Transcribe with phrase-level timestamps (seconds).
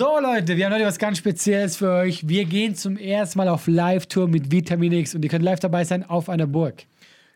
[0.00, 2.28] So Leute, wir haben heute was ganz Spezielles für euch.
[2.28, 5.82] Wir gehen zum ersten Mal auf Live-Tour mit Vitamin X und ihr könnt live dabei
[5.82, 6.84] sein auf einer Burg.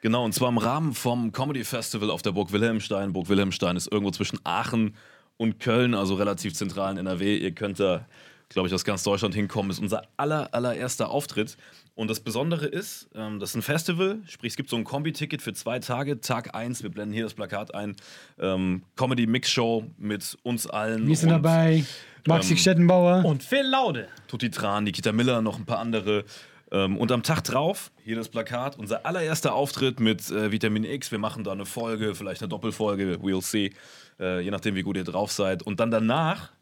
[0.00, 3.12] Genau, und zwar im Rahmen vom Comedy Festival auf der Burg Wilhelmstein.
[3.12, 4.94] Burg Wilhelmstein ist irgendwo zwischen Aachen
[5.38, 7.36] und Köln, also relativ zentral in NRW.
[7.36, 8.06] Ihr könnt da,
[8.48, 9.72] glaube ich, aus ganz Deutschland hinkommen.
[9.72, 11.56] Ist unser aller, allererster Auftritt.
[11.94, 15.42] Und das Besondere ist, ähm, das ist ein Festival, sprich, es gibt so ein Kombi-Ticket
[15.42, 16.20] für zwei Tage.
[16.20, 17.96] Tag 1, wir blenden hier das Plakat ein.
[18.38, 21.06] Ähm, Comedy-Mix-Show mit uns allen.
[21.06, 21.84] Wir sind und dabei.
[22.26, 23.24] Maxi ähm, Stettenbauer.
[23.24, 24.08] Und Phil Laude.
[24.26, 26.24] Tutti Tran, Nikita Miller, noch ein paar andere.
[26.70, 31.12] Ähm, und am Tag drauf, hier das Plakat, unser allererster Auftritt mit äh, Vitamin X.
[31.12, 33.72] Wir machen da eine Folge, vielleicht eine Doppelfolge, we'll see.
[34.18, 35.62] Äh, je nachdem, wie gut ihr drauf seid.
[35.62, 36.52] Und dann danach,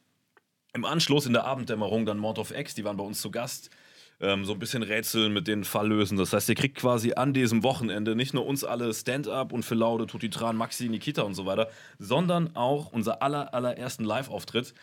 [0.72, 3.70] im Anschluss in der Abenddämmerung, dann Mord of X, die waren bei uns zu Gast.
[4.22, 6.18] Ähm, so ein bisschen rätseln mit den Fall lösen.
[6.18, 9.78] Das heißt, ihr kriegt quasi an diesem Wochenende nicht nur uns alle Stand-up und Phil
[9.78, 14.74] Laude, Tutti Tran, Maxi, Nikita und so weiter, sondern auch unser aller, allerersten Live-Auftritt.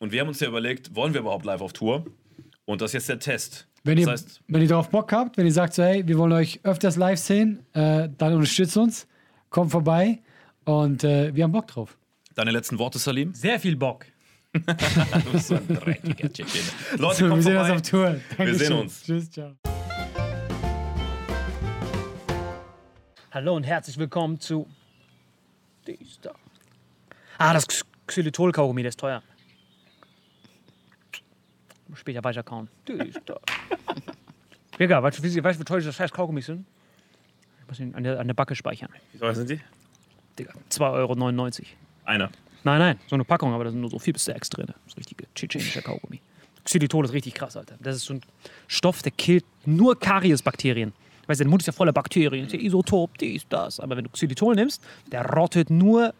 [0.00, 2.06] Und wir haben uns ja überlegt, wollen wir überhaupt live auf Tour?
[2.64, 3.66] Und das ist jetzt der Test.
[3.84, 6.16] Wenn das ihr, heißt, wenn ihr darauf Bock habt, wenn ihr sagt so, hey, wir
[6.18, 9.06] wollen euch öfters live sehen, äh, dann unterstützt uns,
[9.50, 10.20] kommt vorbei
[10.64, 11.98] und äh, wir haben Bock drauf.
[12.34, 13.34] deine letzten Worte, Salim?
[13.34, 14.06] Sehr viel Bock.
[15.24, 16.60] Du bist so ein dreckiger Chicken.
[16.98, 18.20] Leute, So, wir sehen uns auf Tour.
[18.36, 18.58] Dankeschön.
[18.58, 19.02] sehen uns.
[19.02, 19.52] Tschüss, ciao.
[23.30, 24.66] Hallo und herzlich willkommen zu.
[25.86, 26.32] Dies da.
[27.38, 27.66] Ah, das
[28.06, 29.22] Xylitol-Kaugummi, der ist teuer.
[31.88, 32.68] Muss Später weiter kauen.
[32.88, 33.38] Dies da.
[34.78, 36.66] Digga, weißt du, wie, weißt wie teuer diese scheiß Kaugummis sind?
[37.62, 38.90] Ich muss ihn an der, an der Backe speichern.
[39.12, 39.60] Wie teuer sind die?
[40.38, 41.66] Digga, 2,99 Euro.
[42.04, 42.30] Einer.
[42.68, 44.66] Nein, nein, so eine Packung, aber da sind nur so vier bis sechs drin.
[44.66, 46.20] Das ist richtige tschetschenischer Kaugummi.
[46.64, 47.76] Xylitol ist richtig krass, Alter.
[47.80, 48.20] Das ist so ein
[48.66, 50.92] Stoff, der killt nur Kariesbakterien.
[51.26, 52.44] Weißt du, der Mund ist ja voller Bakterien.
[52.46, 53.80] Ist ja Isotop, dies, das.
[53.80, 56.12] Aber wenn du Xylitol nimmst, der rottet nur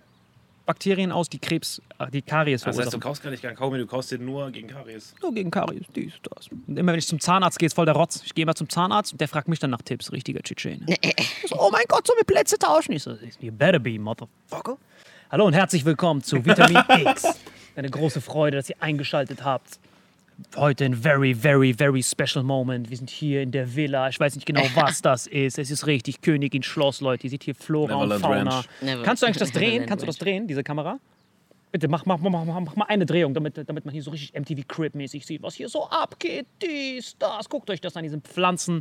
[0.64, 3.00] Bakterien aus, die Krebs, äh, die Karies Das heißt, du verursachen.
[3.00, 5.14] kaufst gar nicht keinen Kaugummi, du kaufst den nur gegen Karies.
[5.22, 6.48] nur gegen Karies, dies, das.
[6.66, 8.22] Und immer wenn ich zum Zahnarzt gehe, ist voll der Rotz.
[8.26, 10.12] Ich gehe immer zum Zahnarzt und der fragt mich dann nach Tipps.
[10.12, 10.84] Richtiger Tschetschene.
[11.48, 12.92] So, oh mein Gott, sollen wir Plätze tauschen?
[12.92, 14.76] Ich so, you better be, motherfucker.
[15.30, 17.24] Hallo und herzlich willkommen zu Vitamin X.
[17.76, 19.78] Eine große Freude, dass ihr eingeschaltet habt.
[20.56, 22.90] Heute ein very, very, very special moment.
[22.90, 24.08] Wir sind hier in der Villa.
[24.08, 25.58] Ich weiß nicht genau, was das ist.
[25.58, 27.24] Es ist richtig Königin Schloss, Leute.
[27.24, 28.56] Ihr seht hier Flora und Neverland Fauna.
[28.56, 28.68] Ranch.
[28.80, 29.86] Never- Kannst du eigentlich das drehen?
[29.86, 30.98] Kannst du das drehen, diese Kamera?
[31.70, 34.32] Bitte, mach, mach, mach, mach, mach mal eine Drehung, damit, damit man hier so richtig
[34.32, 36.46] MTV Crib-mäßig sieht, was hier so abgeht.
[36.62, 37.46] Dies, das.
[37.50, 38.80] Guckt euch das an, diesen Pflanzen.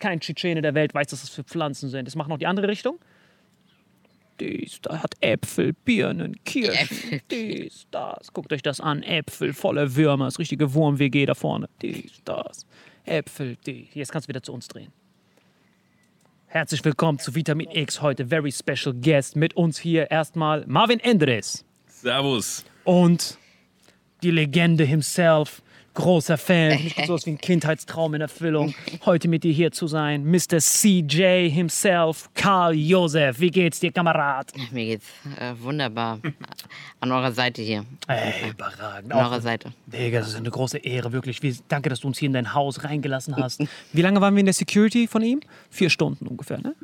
[0.00, 2.06] Kein Tschetschene der Welt weiß, dass das für Pflanzen sind.
[2.06, 2.98] Das macht noch die andere Richtung.
[4.40, 8.32] Dies, da hat Äpfel, Birnen, Kirschen, dies, das.
[8.32, 9.02] Guckt euch das an.
[9.02, 11.68] Äpfel voller Würmer, das richtige Wurm-WG da vorne.
[11.80, 12.66] Dies, das.
[13.04, 13.88] Äpfel, dies.
[13.94, 14.92] Jetzt kannst du wieder zu uns drehen.
[16.48, 18.02] Herzlich willkommen zu Vitamin X.
[18.02, 22.64] Heute very special guest mit uns hier erstmal Marvin Endres Servus.
[22.84, 23.38] und
[24.22, 25.62] die Legende himself.
[25.96, 28.74] Großer Fan, nicht so was wie ein Kindheitstraum in Erfüllung.
[29.06, 30.58] Heute mit dir hier zu sein, Mr.
[30.58, 33.40] CJ himself, Karl Josef.
[33.40, 34.52] Wie geht's dir, Kamerad?
[34.72, 35.06] Mir geht's
[35.40, 36.20] äh, wunderbar.
[37.00, 37.86] An eurer Seite hier.
[38.08, 39.10] Ey, überragend.
[39.10, 39.72] An Auch, eurer Seite.
[39.86, 41.42] Digga, das ist eine große Ehre, wirklich.
[41.42, 43.64] Wie, danke, dass du uns hier in dein Haus reingelassen hast.
[43.94, 45.40] Wie lange waren wir in der Security von ihm?
[45.70, 46.74] Vier Stunden ungefähr, ne?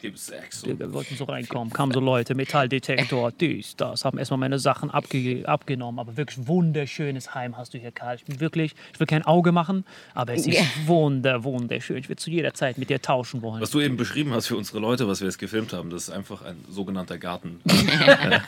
[0.00, 0.64] Gib's Sex.
[0.64, 5.42] Wir wollten so reinkommen, kamen so Leute, Metalldetektor, dies, das, haben erstmal meine Sachen abge
[5.46, 5.98] abgenommen.
[5.98, 8.16] Aber wirklich wunderschönes Heim hast du hier, Karl.
[8.16, 9.84] Ich bin wirklich, ich will kein Auge machen,
[10.14, 10.64] aber es ist Ja.
[10.86, 11.96] wunder, wunderschön.
[11.96, 13.60] Ich will zu jeder Zeit mit dir tauschen wollen.
[13.60, 16.10] Was du eben beschrieben hast für unsere Leute, was wir jetzt gefilmt haben, das ist
[16.10, 17.60] einfach ein sogenannter Garten.
[17.64, 17.76] das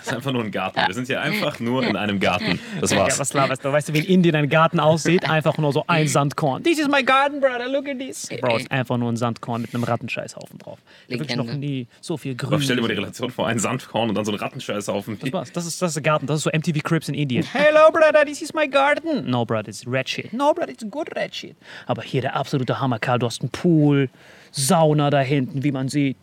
[0.07, 0.81] ist einfach nur ein Garten.
[0.87, 2.59] Wir sind hier einfach nur in einem Garten.
[2.81, 3.19] Das Ja, war's.
[3.19, 3.73] was laberst du?
[3.73, 5.29] Weißt du, wie in Indien ein Garten aussieht?
[5.29, 6.63] Einfach nur so ein Sandkorn.
[6.63, 7.69] This is my garden, brother.
[7.69, 8.29] Look at this.
[8.41, 10.79] Bro, ist einfach nur ein Sandkorn mit einem Rattenscheißhaufen drauf.
[11.09, 12.63] Wirklich noch nie so viel Aber Grün.
[12.63, 15.19] stell dir mal die Relation vor, ein Sandkorn und dann so ein Rattenscheißhaufen.
[15.21, 15.53] Das war's.
[15.53, 16.27] Das ist, das ist der Garten.
[16.27, 17.45] Das ist so MTV Crips in Indien.
[17.53, 19.29] Hello, brother, this is my garden.
[19.31, 20.33] No, brother, it's red shit.
[20.33, 21.57] No, brother, it's good red shit.
[21.87, 23.19] Aber hier der absolute Hammer, Karl.
[23.19, 24.09] Du hast einen Pool,
[24.53, 26.17] Sauna da hinten, wie man sieht.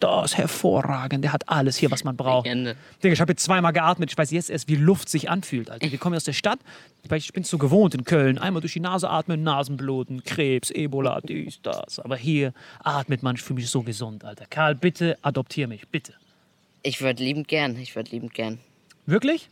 [0.00, 1.24] Das ist hervorragend.
[1.24, 2.46] Der hat alles hier, was man braucht.
[2.46, 2.76] Legende.
[3.02, 4.10] Digga, ich habe jetzt zweimal geatmet.
[4.10, 5.70] Ich weiß jetzt erst, wie Luft sich anfühlt.
[5.70, 5.90] Alter.
[5.90, 6.58] Wir kommen aus der Stadt.
[7.10, 8.38] Ich bin so gewohnt in Köln.
[8.38, 11.98] Einmal durch die Nase atmen, Nasenbluten, Krebs, Ebola, dies, das.
[12.00, 12.52] Aber hier
[12.82, 13.36] atmet man.
[13.36, 14.46] Ich fühle mich so gesund, Alter.
[14.48, 15.88] Karl, bitte adoptier mich.
[15.88, 16.14] Bitte.
[16.82, 17.78] Ich würde liebend gern.
[17.78, 18.58] Ich würde liebend gern.
[19.06, 19.48] Wirklich?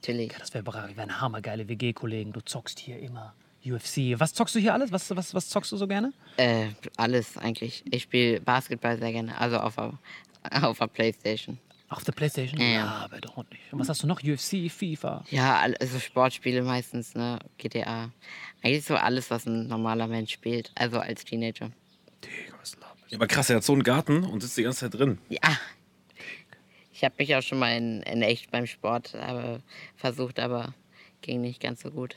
[0.00, 0.32] Natürlich.
[0.38, 0.90] Das wäre überragend.
[0.90, 2.32] Wir wären hammergeile WG-Kollegen.
[2.32, 3.34] Du zockst hier immer
[3.64, 4.18] UFC.
[4.18, 4.92] Was zockst du hier alles?
[4.92, 6.12] Was, was, was zockst du so gerne?
[6.36, 7.84] Äh, alles eigentlich.
[7.90, 9.36] Ich spiele Basketball sehr gerne.
[9.38, 9.92] Also auf der,
[10.62, 11.58] auf der Playstation.
[11.88, 12.60] Auf der Playstation?
[12.60, 12.86] Ja, ja.
[12.86, 13.72] Aber doch nicht.
[13.72, 14.22] Und was hast du noch?
[14.22, 15.24] UFC, FIFA?
[15.30, 17.38] Ja, also Sportspiele meistens, ne?
[17.58, 18.10] GTA.
[18.62, 20.72] Eigentlich so alles, was ein normaler Mensch spielt.
[20.74, 21.70] Also als Teenager.
[22.24, 24.80] Digga, was laberst Ja, aber krass, er hat so einen Garten und sitzt die ganze
[24.80, 25.18] Zeit drin.
[25.28, 25.58] Ja.
[26.92, 29.60] Ich habe mich auch schon mal in, in echt beim Sport aber,
[29.96, 30.74] versucht, aber
[31.20, 32.16] ging nicht ganz so gut.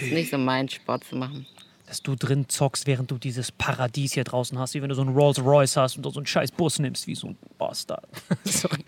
[0.00, 1.46] Ist nicht so mein Sport zu machen.
[1.86, 5.00] Dass du drin zockst, während du dieses Paradies hier draußen hast, wie wenn du so
[5.00, 8.06] einen Rolls Royce hast und so einen scheiß Bus nimmst, wie so ein Bastard.
[8.44, 8.84] Sorry.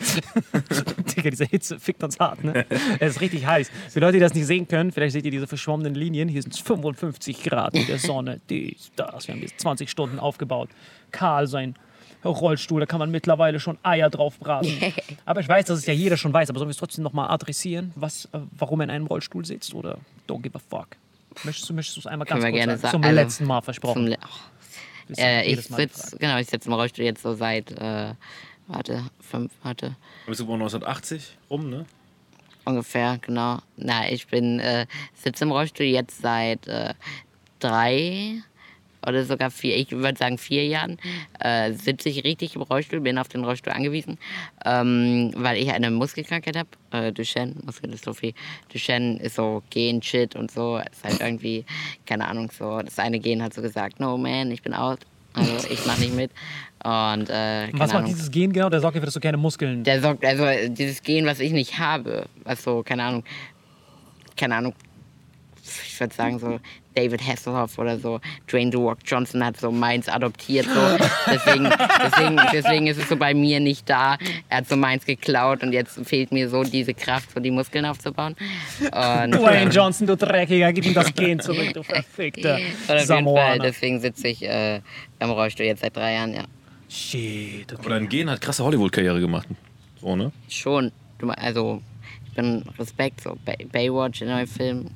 [1.17, 2.67] Digga, diese Hitze fickt uns hart, ne?
[2.99, 3.71] Es ist richtig heiß.
[3.89, 6.29] Für Leute, die das nicht sehen können, vielleicht seht ihr diese verschwommenen Linien.
[6.29, 8.43] Hier sind es 55 Grad in der Sonne.
[8.51, 9.27] Dies, das.
[9.27, 10.69] Wir haben jetzt 20 Stunden aufgebaut.
[11.11, 11.77] Karl, sein
[12.25, 14.73] Rollstuhl, da kann man mittlerweile schon Eier drauf braten.
[15.25, 17.31] Aber ich weiß, dass es ja jeder schon weiß, aber sollen wir es trotzdem nochmal
[17.31, 19.75] adressieren, was, äh, warum er in einem Rollstuhl sitzt?
[19.75, 20.89] Oder don't give a fuck?
[21.45, 22.81] Möchtest du, möchtest du es einmal ganz kurz gerne sagen?
[22.83, 24.07] sa- Zum also, letzten Mal versprochen.
[24.07, 24.19] Le
[25.17, 28.15] ja äh, ich sitze genau, ich sitze im Rollstuhl jetzt so seit, äh,
[28.69, 29.97] warte, fünf, warte,
[30.27, 31.87] Bist du geboren 1980 rum, ne?
[32.65, 33.59] ungefähr, genau.
[33.77, 36.95] Na, ich bin, äh, sitze im Rollstuhl jetzt seit äh,
[37.59, 38.43] drei
[39.07, 40.99] oder sogar vier, ich würde sagen vier Jahren,
[41.39, 44.19] äh, sitze ich richtig im Rollstuhl, bin auf den Rollstuhl angewiesen,
[44.65, 48.35] ähm, weil ich eine Muskelkrankheit habe, äh, Duchenne, Muskeldystrophie.
[48.73, 51.65] Duchenne ist so Gen-Shit und so, ist halt irgendwie,
[52.07, 55.01] keine Ahnung, so, das eine Gen hat so gesagt, no man, ich bin out,
[55.35, 56.31] also ich mache nicht mit.
[56.83, 58.71] Und, äh, Was macht dieses Gen genau?
[58.71, 59.85] Der sorgt dafür, dass du keine Muskeln.
[59.85, 63.25] Der sorgt, also dieses Gen, was ich nicht habe, was so, keine Ahnung,
[64.37, 64.75] keine Ahnung,
[65.63, 66.59] ich würde sagen so
[66.95, 68.21] David Hasselhoff oder so,
[68.51, 71.07] Dwayne The Rock Johnson hat so meins adoptiert, so.
[71.31, 71.71] Deswegen,
[72.03, 74.17] deswegen, deswegen ist es so bei mir nicht da.
[74.49, 77.85] Er hat so meins geklaut und jetzt fehlt mir so diese Kraft, so die Muskeln
[77.85, 78.35] aufzubauen.
[78.81, 82.61] Und, Dwayne ähm, Johnson, du Dreckiger, gib ihm das Gen zurück, du verfickter und auf
[82.61, 83.59] jeden Fall, Samoaner.
[83.63, 84.81] deswegen sitze ich äh,
[85.21, 86.45] im Rollstuhl jetzt seit drei Jahren, ja.
[86.89, 87.77] Shit, okay.
[87.79, 89.47] Aber dein Gen hat krasse Hollywood-Karriere gemacht.
[90.01, 90.33] So, ne?
[90.49, 90.91] Schon.
[91.37, 91.83] Also,
[92.27, 94.87] ich bin Respekt, so Bay Baywatch, der neue Film.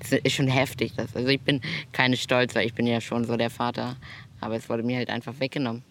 [0.00, 0.92] Das ist schon heftig.
[0.96, 1.14] Das.
[1.14, 1.60] Also, ich bin
[1.92, 3.96] keine Stolz, weil ich bin ja schon so der Vater.
[4.40, 5.82] Aber es wurde mir halt einfach weggenommen.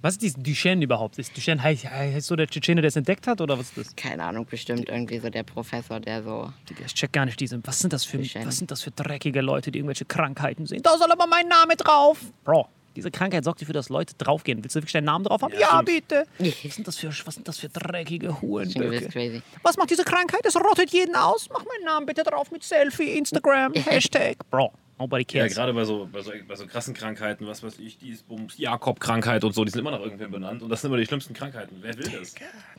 [0.00, 1.18] Was ist dieses Duchenne überhaupt?
[1.18, 3.40] Ist Duchenne heißt, heißt so der Tschetschene, der es entdeckt hat?
[3.40, 3.96] Oder was ist das?
[3.96, 6.52] Keine Ahnung, bestimmt irgendwie so der Professor, der so.
[6.70, 7.60] Digga, Ich check gar nicht diese.
[7.66, 8.46] Was sind das für, Duchenne.
[8.46, 10.82] was sind das für dreckige Leute, die irgendwelche Krankheiten sehen?
[10.84, 12.20] Da soll aber mein Name drauf.
[12.44, 14.62] Bro, Diese Krankheit sorgt dafür, dass Leute draufgehen.
[14.64, 15.54] Willst du wirklich deinen Namen drauf haben?
[15.58, 16.24] Ja, bitte.
[16.38, 19.08] Was sind, das für, was sind das für dreckige Hurenböcke?
[19.08, 19.42] crazy.
[19.62, 20.40] Was macht diese Krankheit?
[20.44, 21.48] Es rottet jeden aus.
[21.52, 24.38] Mach meinen Namen bitte drauf mit Selfie, Instagram, Hashtag.
[24.50, 25.54] Bro, nobody Ja, cares.
[25.54, 28.18] gerade bei so, bei, so, bei so krassen Krankheiten, was weiß ich, die
[28.56, 31.34] Jakob-Krankheit und so, die sind immer nach irgendwem benannt und das sind immer die schlimmsten
[31.34, 31.76] Krankheiten.
[31.80, 32.34] Wer will das?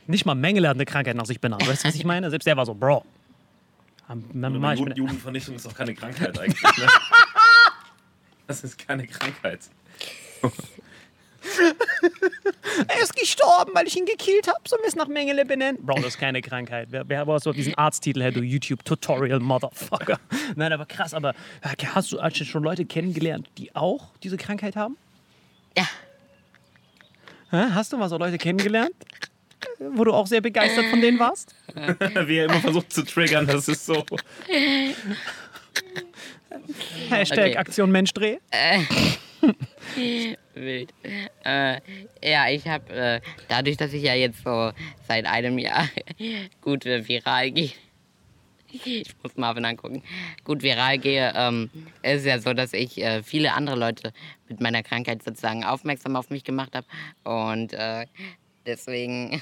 [0.07, 1.65] Nicht mal Mengele hat eine Krankheit nach sich benannt.
[1.67, 2.29] Weißt du, was ich meine?
[2.29, 3.05] Selbst der war so, Bro.
[4.09, 6.61] Juden, Judenvernichtung ist doch keine Krankheit eigentlich.
[6.61, 6.69] Ne?
[8.47, 9.59] Das ist keine Krankheit.
[12.87, 14.59] er ist gestorben, weil ich ihn gekillt habe.
[14.67, 15.83] Sollen wir es nach Mengele benennen?
[15.83, 16.87] Bro, das ist keine Krankheit.
[16.91, 20.19] Wer, wer aber so diesen Arzttitel her, du YouTube-Tutorial, Motherfucker.
[20.55, 21.31] Nein, aber krass, aber
[21.61, 24.97] äh, hast du schon Leute kennengelernt, die auch diese Krankheit haben?
[25.77, 25.87] Ja.
[27.51, 28.93] Hast du mal so Leute kennengelernt?
[29.79, 31.55] Wo du auch sehr begeistert von denen warst?
[31.75, 34.05] Wie er immer versucht zu triggern, das ist so.
[37.09, 37.57] Hashtag Okay.
[37.57, 38.37] Aktion Mensch Dreh.
[40.53, 40.93] Wild.
[41.43, 41.79] Äh,
[42.23, 44.71] ja, ich habe äh, dadurch, dass ich ja jetzt so
[45.07, 45.87] seit einem Jahr
[46.61, 47.71] gut äh, viral gehe.
[48.71, 50.03] Ich muss Marvin angucken.
[50.43, 51.71] Gut viral gehe, ähm,
[52.03, 54.13] ist ja so, dass ich äh, viele andere Leute
[54.47, 56.85] mit meiner Krankheit sozusagen aufmerksam auf mich gemacht habe.
[57.23, 58.05] Und äh,
[58.65, 59.41] deswegen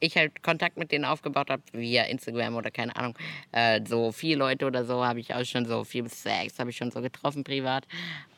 [0.00, 3.14] ich halt Kontakt mit denen aufgebaut habe, via Instagram oder keine Ahnung.
[3.52, 6.70] Äh, so vier Leute oder so habe ich auch schon so, vier bis sechs habe
[6.70, 7.86] ich schon so getroffen privat.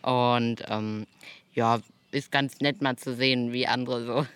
[0.02, 1.06] Und ähm,
[1.54, 1.80] ja,
[2.12, 4.26] ist ganz nett mal zu sehen, wie andere so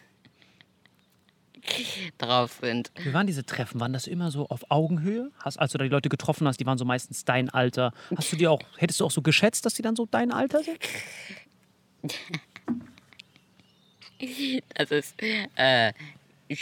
[2.18, 2.92] drauf sind.
[3.02, 3.80] Wie waren diese Treffen?
[3.80, 5.30] Waren das immer so auf Augenhöhe?
[5.38, 7.92] Hast, als du da die Leute getroffen hast, die waren so meistens dein Alter.
[8.16, 10.62] Hast du die auch, hättest du auch so geschätzt, dass die dann so dein Alter
[10.62, 10.78] sind?
[14.74, 15.14] Das ist
[15.56, 15.92] äh,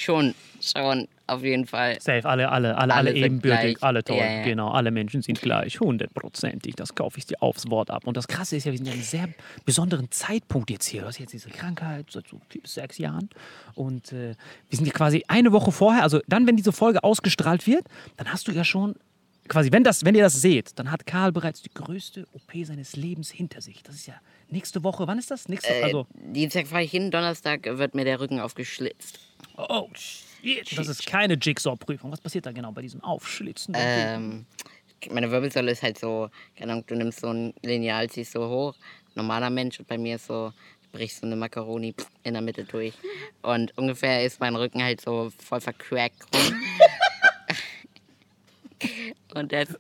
[0.00, 2.00] schon, schon auf jeden Fall.
[2.00, 4.16] Safe, alle, alle, alle, alle, ebenbürtig, alle toll.
[4.16, 4.42] Ja, ja.
[4.42, 6.74] Genau, alle Menschen sind gleich, hundertprozentig.
[6.76, 8.06] Das kaufe ich dir aufs Wort ab.
[8.06, 9.28] Und das Krasse ist ja, wir sind ja in einem sehr
[9.64, 11.02] besonderen Zeitpunkt jetzt hier.
[11.02, 13.30] Du hast jetzt diese Krankheit seit so sechs Jahren.
[13.74, 14.34] Und äh,
[14.68, 18.32] wir sind ja quasi eine Woche vorher, also dann, wenn diese Folge ausgestrahlt wird, dann
[18.32, 18.94] hast du ja schon.
[19.48, 22.94] Quasi, wenn, das, wenn ihr das seht, dann hat Karl bereits die größte OP seines
[22.96, 23.82] Lebens hinter sich.
[23.82, 24.14] Das ist ja
[24.48, 25.06] nächste Woche.
[25.06, 25.48] Wann ist das?
[25.48, 29.18] Nächste, Äh, also, Dienstag fahre ich hin, Donnerstag wird mir der Rücken aufgeschlitzt.
[29.56, 30.76] oh, shit.
[30.78, 32.10] Das ist keine Jigsaw-Prüfung.
[32.12, 33.74] Was passiert da genau bei diesem Aufschlitzen?
[33.76, 34.46] Ähm,
[35.10, 38.74] meine Wirbelsäule ist halt so, keine Ahnung, du nimmst so ein Lineal, ziehst so hoch,
[39.14, 40.52] normaler Mensch und bei mir ist so,
[40.92, 42.94] brichst so eine Macaroni in der Mitte durch.
[43.42, 46.22] Und ungefähr ist mein Rücken halt so voll vercrackt.
[49.34, 49.78] Und der ist,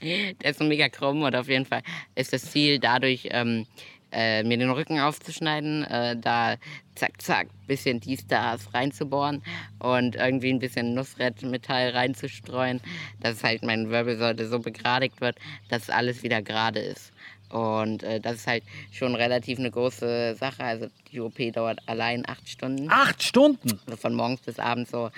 [0.02, 1.82] der ist mega krumm und auf jeden Fall
[2.14, 3.66] ist das Ziel dadurch, ähm,
[4.14, 6.56] äh, mir den Rücken aufzuschneiden, äh, da
[6.94, 9.42] zack, zack, bisschen dies, das reinzubohren
[9.80, 12.80] und irgendwie ein bisschen Nussrettmetall reinzustreuen,
[13.20, 15.36] dass halt meine Wirbelsäule so begradigt wird,
[15.68, 17.12] dass alles wieder gerade ist.
[17.50, 20.64] Und äh, das ist halt schon relativ eine große Sache.
[20.64, 22.90] Also die OP dauert allein acht Stunden.
[22.90, 23.80] Acht Stunden!
[23.86, 25.10] Also von morgens bis abends so,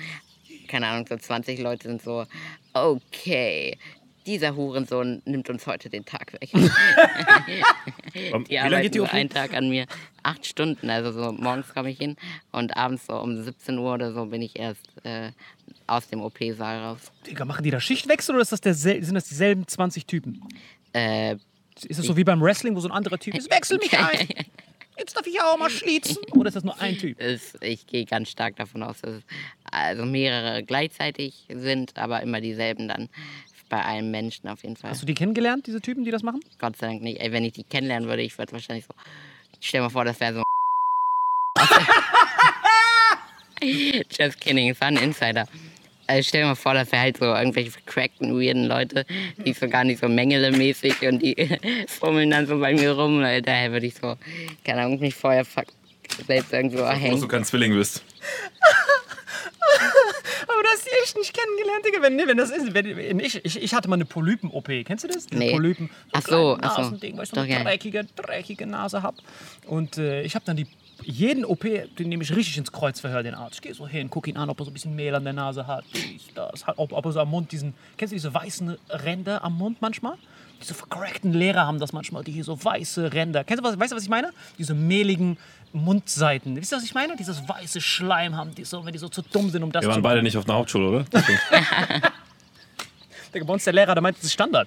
[0.66, 2.26] keine Ahnung, so 20 Leute sind so,
[2.75, 3.76] okay,
[4.26, 6.50] dieser Hurensohn nimmt uns heute den Tag weg.
[8.12, 9.87] Wie Die lange geht arbeiten die so einen Tag an mir.
[10.23, 12.16] Acht Stunden, also so morgens komme ich hin
[12.50, 15.30] und abends so um 17 Uhr oder so bin ich erst äh,
[15.87, 17.12] aus dem OP-Saal raus.
[17.26, 20.42] Digga, machen die da Schichtwechsel oder ist das sind das dieselben 20 Typen?
[20.92, 21.37] Äh,
[21.85, 23.50] Ist das so wie beim Wrestling, wo so ein anderer Typ ist?
[23.50, 24.26] Wechsel mich ein!
[24.99, 26.19] Jetzt darf ich auch mal schlitzen.
[26.33, 27.21] Oder ist das nur ein Typ?
[27.21, 29.23] es, ich gehe ganz stark davon aus, dass es
[29.71, 33.09] also mehrere gleichzeitig sind, aber immer dieselben dann
[33.69, 34.91] bei einem Menschen auf jeden Fall.
[34.91, 36.41] Hast du die kennengelernt, diese Typen, die das machen?
[36.59, 37.21] Gott sei Dank nicht.
[37.21, 38.95] Ey, wenn ich die kennenlernen würde, ich würde wahrscheinlich so.
[39.61, 40.43] Stell dir mal vor, das wäre so.
[44.11, 45.47] Just kidding, es war ein Insider.
[46.09, 49.05] Also stell dir mal vor, das wäre halt so irgendwelche vercrackten, weirden Leute,
[49.45, 51.35] die so gar nicht so mängelemäßig und die
[51.89, 53.21] fummeln dann so bei mir rum.
[53.21, 54.17] Weil daher würde ich so,
[54.65, 55.67] keine Ahnung, mich vorher fuck,
[56.27, 57.29] selbst irgendwo Dass du hängen.
[57.29, 58.03] kein Zwilling bist.
[60.49, 62.03] Aber du hast die echt nicht kennengelernt, Digga.
[62.03, 64.69] Wenn, nee, wenn das ist, wenn, ich, ich, ich hatte mal eine Polypen-OP.
[64.85, 65.27] Kennst du das?
[65.27, 65.51] Diese Nee.
[65.51, 65.91] Polypen.
[66.13, 66.83] Ach so, ach so.
[66.83, 69.17] Nasending, weil ich so Doch, eine dreckige, dreckige Nase habe.
[69.67, 70.67] Und äh, ich habe dann die,
[71.03, 73.57] jeden OP, den nehme ich richtig ins Kreuzverhör, den Arzt.
[73.57, 75.33] Ich gehe so hin, gucke ihn an, ob er so ein bisschen Mehl an der
[75.33, 75.85] Nase hat.
[75.95, 79.45] Dies, das, hat ob, ob er so am Mund diesen, kennst du diese weißen Ränder
[79.45, 80.17] am Mund manchmal?
[80.61, 83.45] Diese vercrackten Lehrer haben das manchmal, die hier so weiße Ränder.
[83.45, 84.33] Kennst du was, weißt du, was ich meine?
[84.59, 85.37] Diese mehligen
[85.73, 86.57] Mundseiten.
[86.57, 87.15] Wisst ihr, was ich meine?
[87.17, 89.91] Dieses weiße Schleim haben, die so, wenn die so zu dumm sind, um das Wir
[89.91, 91.05] zu waren beide nicht auf einer Hauptschule, oder?
[93.33, 94.67] Bei uns der Lehrer, der meinte, das ist Standard.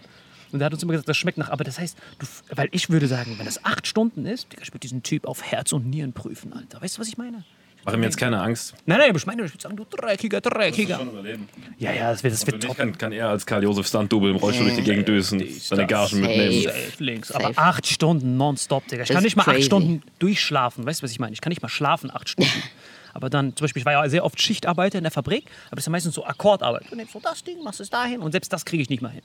[0.52, 1.50] Und der hat uns immer gesagt, das schmeckt nach.
[1.50, 2.26] Aber das heißt, du,
[2.56, 5.44] weil ich würde sagen, wenn das acht Stunden ist, Digga, ich würde diesen Typ auf
[5.44, 6.82] Herz und Nieren prüfen, Alter.
[6.82, 7.44] Weißt du, was ich meine?
[7.86, 8.74] Mach ihm jetzt keine Angst.
[8.86, 11.00] Nein, nein, ich meine, ich würde sagen, du dreckiger, dreckiger.
[11.02, 11.48] überleben.
[11.78, 12.78] Ja, ja, das wird, das wird Ich top.
[12.78, 16.62] kann, kann er als Karl-Josef Stunt-Double im Rollstuhl durch die Gegend düsen, seine Gagen mitnehmen.
[16.64, 17.30] Safe links.
[17.30, 17.46] Safe.
[17.46, 19.04] Aber acht Stunden nonstop, Digga.
[19.04, 19.64] Ich Das kann nicht mal acht.
[19.64, 20.86] Stunden durchschlafen.
[20.86, 21.32] Weißt du, was ich meine?
[21.34, 22.52] Ich kann nicht mal schlafen, acht Stunden.
[23.14, 25.84] Aber dann, zum Beispiel, ich war ja sehr oft Schichtarbeiter in der Fabrik, aber es
[25.84, 26.84] ist ja meistens so Akkordarbeit.
[26.92, 29.10] Du nimmst so das Ding, machst es dahin und selbst das kriege ich nicht mal
[29.10, 29.24] hin.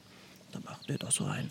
[0.55, 1.51] Dann macht der das so rein.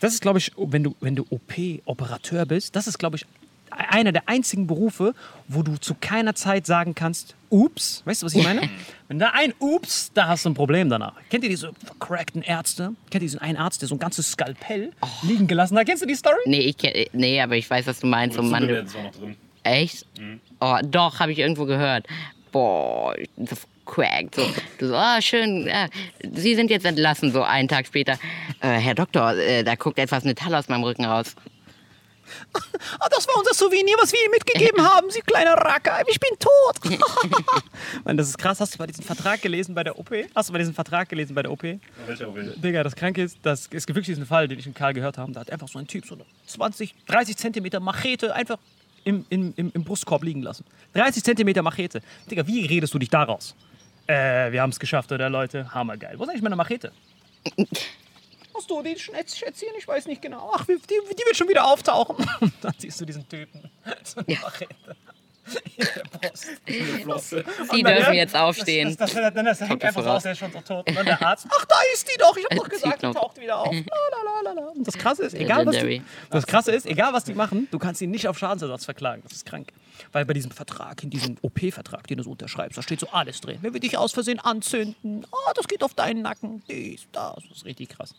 [0.00, 3.26] Das ist, glaube ich, wenn du, wenn du OP-Operateur bist, das ist, glaube ich,
[3.70, 5.14] einer der einzigen Berufe,
[5.48, 8.68] wo du zu keiner Zeit sagen kannst, ups, weißt du, was ich meine?
[9.08, 11.14] Wenn da ein ups, da hast du ein Problem danach.
[11.28, 12.94] Kennt ihr diese vercrackten Ärzte?
[13.10, 15.86] Kennt ihr diesen einen Arzt, der so ein ganzes Skalpell liegen gelassen hat?
[15.86, 16.36] Kennst du die Story?
[16.46, 18.36] Nee, ich, kenn- nee, aber ich weiß, was du meinst.
[18.36, 19.36] So, Mann, du, ist auch noch drin.
[19.64, 20.06] echt?
[20.60, 22.06] Oh, doch, habe ich irgendwo gehört.
[22.52, 24.34] Boah, so cracked.
[24.34, 24.46] So,
[24.78, 25.88] du so, ah, schön, ja,
[26.32, 28.18] Sie sind jetzt entlassen, so einen Tag später.
[28.60, 31.34] Äh, Herr Doktor, äh, da guckt etwas Metall aus meinem Rücken raus.
[33.00, 36.02] Ah, das war unser Souvenir, was wir Ihnen mitgegeben haben, Sie kleiner Racker.
[36.08, 37.00] Ich bin tot.
[38.04, 38.60] Mann, das ist krass.
[38.60, 40.10] Hast du mal diesen Vertrag gelesen bei der OP?
[40.34, 41.62] Hast du mal diesen Vertrag gelesen bei der OP?
[41.62, 42.54] Welcher will?
[42.56, 45.32] Digga, das Kranke ist, das ist wirklich diesen Fall, den ich in Karl gehört habe.
[45.32, 48.58] Da hat einfach so ein Typ so eine 20, 30 Zentimeter Machete einfach
[49.04, 50.64] im, im, im, im Brustkorb liegen lassen.
[50.94, 52.00] 30 Zentimeter Machete.
[52.30, 53.54] Digga, wie redest du dich daraus?
[54.06, 55.72] Äh, wir haben es geschafft, oder Leute?
[55.72, 56.18] Hammergeil.
[56.18, 56.92] Wo ist eigentlich meine Machete?
[58.54, 59.68] Hast du die Schätzchen?
[59.78, 60.50] Ich weiß nicht genau.
[60.54, 62.16] Ach, die, die wird schon wieder auftauchen.
[62.40, 63.70] Und dann siehst du diesen Typen.
[64.02, 64.96] So eine Machete.
[66.64, 67.30] In der Brust.
[67.30, 68.96] Sie dürfen jetzt aufstehen.
[68.96, 70.16] Das, das, das, das, das hängt einfach voraus.
[70.16, 70.88] raus, der ist schon so tot.
[70.88, 72.34] Und dann der Arzt, ach, da ist die doch.
[72.36, 73.74] Ich hab doch Zieht gesagt, die taucht wieder auf.
[73.74, 74.68] Lalalala.
[74.70, 76.02] Und das Krasse ist, egal was, die, Legendary.
[76.30, 79.22] das Krasse ist, egal was die machen, du kannst sie nicht auf Schadensersatz verklagen.
[79.22, 79.68] Das ist krank.
[80.12, 83.40] Weil bei diesem Vertrag, in diesem OP-Vertrag, den du so unterschreibst, da steht so alles
[83.40, 83.58] drin.
[83.62, 87.34] Wenn wir dich aus Versehen anzünden, oh, das geht auf deinen Nacken, dies, das.
[87.48, 88.14] Das ist richtig krass.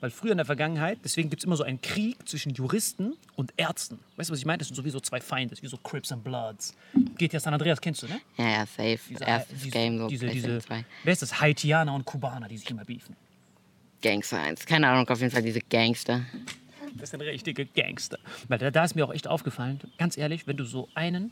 [0.00, 3.52] Weil früher in der Vergangenheit, deswegen gibt es immer so einen Krieg zwischen Juristen und
[3.56, 3.98] Ärzten.
[4.16, 4.58] Weißt du, was ich meine?
[4.58, 6.74] Das sind sowieso zwei Feinde, wie so Crips and Bloods.
[7.16, 8.20] Geht ja San Andreas, kennst du, ne?
[8.36, 8.98] Ja, ja, safe.
[9.08, 10.84] Diese- diese, Game, so diese, diese, PlayStation 2.
[11.04, 11.40] wer ist das?
[11.40, 13.16] Haitianer und Kubaner, die sich immer beefen.
[14.02, 14.64] Gangster 1.
[14.66, 16.22] Keine Ahnung, auf jeden Fall diese Gangster.
[16.94, 18.18] Das sind richtige Gangster.
[18.48, 21.30] Weil da, da ist mir auch echt aufgefallen, ganz ehrlich, wenn du so einen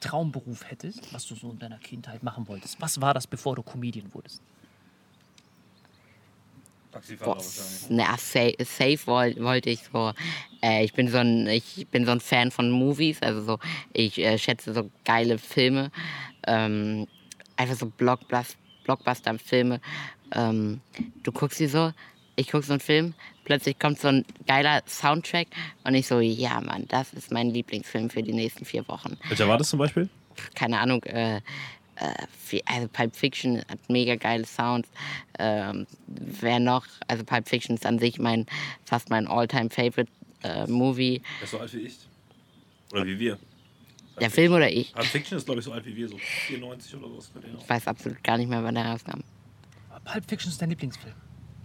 [0.00, 3.62] Traumberuf hättest, was du so in deiner Kindheit machen wolltest, was war das, bevor du
[3.62, 4.42] Comedian wurdest?
[7.22, 7.36] Boah,
[7.90, 10.14] na, safe, safe woll, wollte ich so.
[10.62, 13.58] Äh, ich bin so ein, ich bin so ein Fan von Movies, also so,
[13.92, 15.90] ich äh, schätze so geile Filme,
[16.46, 17.06] ähm,
[17.56, 19.80] einfach so Blockbus- Blockbuster-Filme.
[20.32, 20.80] Ähm,
[21.22, 21.92] du guckst sie so,
[22.36, 25.48] ich guck so einen Film, plötzlich kommt so ein geiler Soundtrack
[25.84, 29.48] und ich so, ja Mann, das ist mein Lieblingsfilm für die nächsten vier Wochen Welcher
[29.48, 30.08] war das zum Beispiel?
[30.54, 31.40] keine Ahnung, äh,
[31.96, 34.88] äh, also Pulp Fiction hat mega geile Sounds.
[35.38, 38.46] Ähm, wer noch, also Pulp Fiction ist an sich mein,
[38.84, 40.10] fast mein all-time favorite
[40.42, 41.22] äh, Movie.
[41.40, 41.96] Er ist so alt wie ich.
[42.92, 43.38] Oder wie wir.
[44.20, 44.92] Der Film oder ich?
[44.92, 47.30] Pulp Fiction ist, glaube ich, so alt wie wir, so 94 oder sowas.
[47.60, 49.20] Ich weiß absolut gar nicht mehr, wann der rauskam.
[50.04, 51.14] Pulp Fiction ist dein Lieblingsfilm.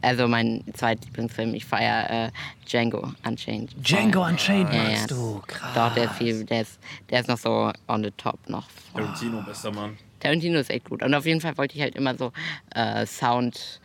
[0.02, 2.32] Also mein zweitlieblingsfilm, ich feiere äh,
[2.68, 3.72] Django Unchained.
[3.88, 5.16] Django Unchained Ja, magst ja.
[5.16, 5.74] du, krass.
[5.76, 8.66] Doch, der ist, viel, der, ist, der ist noch so on the top noch.
[8.94, 9.98] Tarantino, bester Mann.
[10.20, 11.04] Tarantino ist echt gut.
[11.04, 12.32] Und auf jeden Fall wollte ich halt immer so
[12.76, 13.80] äh, Sound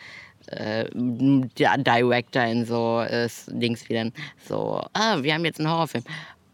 [0.49, 1.49] äh, Di-
[1.79, 4.13] Director in so äh, Dings wie dann
[4.49, 6.05] so, ah, wir haben jetzt einen Horrorfilm.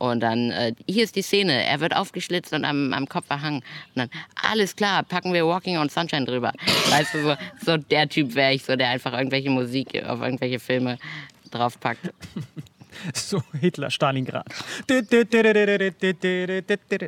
[0.02, 3.58] Und dann, äh, hier ist die Szene, er wird aufgeschlitzt und am, am Kopf verhangen.
[3.58, 6.52] Und dann, alles klar, packen wir Walking on Sunshine drüber.
[6.90, 10.58] Weißt du, so, so der Typ wäre ich, so der einfach irgendwelche Musik auf irgendwelche
[10.58, 10.98] Filme
[11.52, 12.12] draufpackt.
[13.14, 14.44] So Hitler, Stalingrad.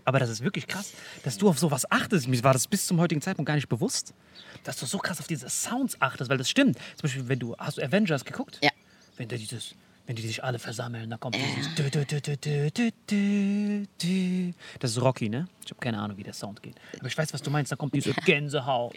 [0.04, 2.26] Aber das ist wirklich krass, dass du auf sowas achtest.
[2.26, 4.14] Mir war das bis zum heutigen Zeitpunkt gar nicht bewusst,
[4.62, 6.78] dass du so krass auf diese Sounds achtest, weil das stimmt.
[6.78, 8.60] Zum Beispiel, wenn du, hast du Avengers geguckt?
[8.62, 8.70] Ja.
[9.18, 9.74] Wenn da dieses,
[10.06, 13.86] wenn die sich alle versammeln, dann kommt dieses dü- dü- dü- dü- dü- dü- dü-
[14.02, 14.52] dü.
[14.80, 15.46] Das ist Rocky, ne?
[15.64, 16.74] Ich habe keine Ahnung, wie der Sound geht.
[16.98, 18.94] Aber ich weiß, was du meinst, da kommt diese Gänsehaut.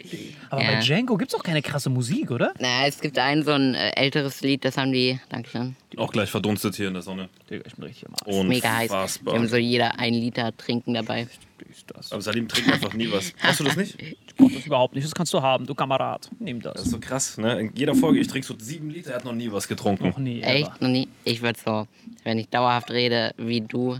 [0.50, 0.80] Aber bei Ja.
[0.80, 2.52] Django gibt es auch keine krasse Musik, oder?
[2.58, 6.30] Na, es gibt ein so ein äh, älteres Lied, das haben die, Dankeschön, Auch gleich
[6.30, 7.30] verdunstet hier in der Sonne.
[7.48, 8.46] Digga, ich bin richtig am Arsch.
[8.46, 8.90] mega heiß.
[8.90, 9.34] Unfassbar.
[9.34, 11.26] Wir haben so jeder ein Liter trinken dabei.
[11.78, 12.12] Dies, das.
[12.12, 13.32] Aber Salim trinkt einfach nie was.
[13.42, 14.00] Brauchst du das nicht?
[14.00, 15.04] Ich brauch das überhaupt nicht.
[15.04, 16.28] Das kannst du haben, du Kamerad.
[16.38, 16.74] Nimm das.
[16.74, 17.60] Das ist so krass, ne?
[17.60, 20.08] In jeder Folge, ich trinke so sieben Liter, er hat noch nie was getrunken.
[20.08, 20.40] Noch nie.
[20.42, 20.80] Echt?
[20.80, 21.08] Noch nie?
[21.24, 21.86] Ich würde so,
[22.24, 23.98] wenn ich dauerhaft rede wie du,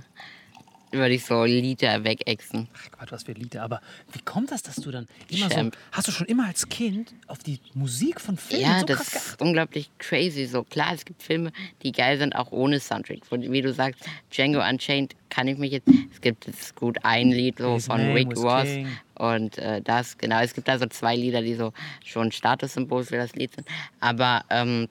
[0.92, 2.68] würde ich so Liter wegexen.
[2.74, 3.62] Ach Gott, was für Lieder.
[3.62, 3.81] Aber
[4.12, 5.55] wie kommt das, dass du dann immer so.
[5.55, 5.77] Champ.
[5.92, 9.11] Hast du schon immer als Kind auf die Musik von Filmen Ja, so das krass
[9.12, 9.33] geachtet?
[9.33, 10.46] ist unglaublich crazy.
[10.46, 13.18] So klar, es gibt Filme, die geil sind, auch ohne Soundtrack.
[13.31, 15.88] Wie du sagst, Django Unchained kann ich mich jetzt.
[16.12, 18.88] Es gibt jetzt gut ein Lied so His von Rick Ross King.
[19.14, 20.40] und äh, das, genau.
[20.40, 21.72] Es gibt da so zwei Lieder, die so
[22.05, 23.66] schon Statussymbol für das Lied sind.
[24.01, 24.88] Aber ähm,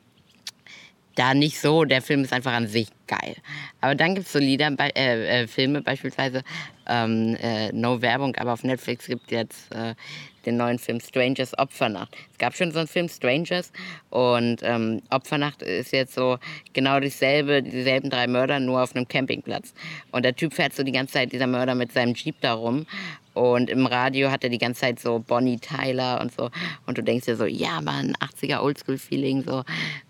[1.17, 3.36] Da nicht so, der Film ist einfach an sich geil.
[3.82, 6.43] Aber dann gibt es so Lieder, äh, äh, Filme beispielsweise,
[6.88, 9.95] ähm, äh, no Werbung, aber auf Netflix gibt jetzt äh,
[10.45, 12.15] den neuen Film Strangers Opfernacht.
[12.32, 13.71] Es gab schon so einen Film Strangers
[14.12, 16.38] und ähm, Opfernacht ist jetzt so
[16.73, 19.73] genau dasselbe, dieselben drei Mörder, nur auf einem Campingplatz.
[20.12, 22.86] Und der Typ fährt so die ganze Zeit, dieser Mörder, mit seinem Jeep da rum.
[23.38, 26.50] Und im Radio hat er die ganze Zeit so Bonnie Tyler und so.
[26.88, 29.63] Und du denkst dir so, ja, Mann, 80er Oldschool-Feeling, so,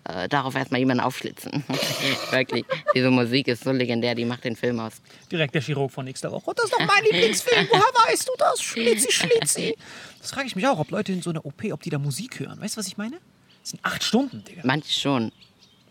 [0.04, 1.62] äh, darauf erstmal jemanden aufschlitzen.
[2.30, 2.64] Wirklich.
[2.94, 5.02] Diese Musik ist so legendär, die macht den Film aus.
[5.30, 6.48] Direkt der Chirurg von nächster Woche.
[6.48, 7.68] Und das ist doch mein Lieblingsfilm.
[7.70, 8.62] Woher weißt du das?
[8.62, 9.76] Schlitzi, Schlitzi.
[10.20, 12.40] Das frage ich mich auch, ob Leute in so einer OP, ob die da Musik
[12.40, 12.58] hören.
[12.58, 13.18] Weißt du, was ich meine?
[13.60, 14.62] Das sind acht Stunden, Digga.
[14.64, 15.32] Manche schon.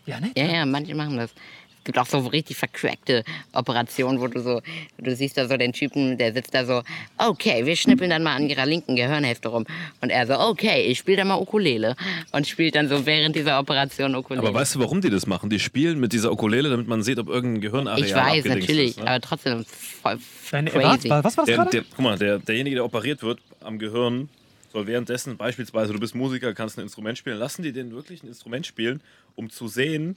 [0.06, 0.32] Ja, ne?
[0.36, 1.30] Ja, ja, manche machen das.
[1.78, 4.60] Es gibt auch so richtig vercrackte Operationen, wo du so,
[4.98, 6.82] du siehst da so den Typen, der sitzt da so,
[7.16, 9.64] okay, wir schnippeln dann mal an ihrer linken Gehirnhälfte rum.
[10.00, 11.96] Und er so, okay, ich spiele dann mal Ukulele.
[12.32, 14.46] Und spielt dann so während dieser Operation Ukulele.
[14.46, 15.48] Aber weißt du, warum die das machen?
[15.48, 18.98] Die spielen mit dieser Ukulele, damit man sieht, ob irgendein Gehirnareal ich weiß, natürlich, ist.
[18.98, 19.08] Ne?
[19.08, 20.18] aber trotzdem voll
[20.50, 21.10] Deine, crazy.
[21.10, 21.70] was, was war das Der, gerade?
[21.70, 24.28] der, guck mal, der, derjenige, der operiert wird am Gehirn,
[24.72, 28.28] soll währenddessen, beispielsweise, du bist Musiker, kannst ein Instrument spielen, lassen die den wirklich ein
[28.28, 29.00] Instrument spielen,
[29.34, 30.16] um zu sehen,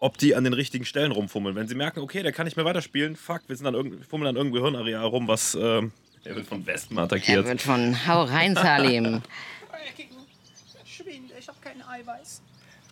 [0.00, 1.54] ob die an den richtigen Stellen rumfummeln.
[1.54, 4.28] Wenn sie merken, okay, der kann nicht mehr weiterspielen, fuck, wir sind dann irgend, fummeln
[4.30, 5.92] an irgendeinem Gehirnareal rum, was, ähm,
[6.24, 7.46] er wird von Wespen er attackiert.
[7.46, 9.22] wird von Hau rein, Salim.
[10.84, 12.42] Schwinde, ich habe kein Eiweiß.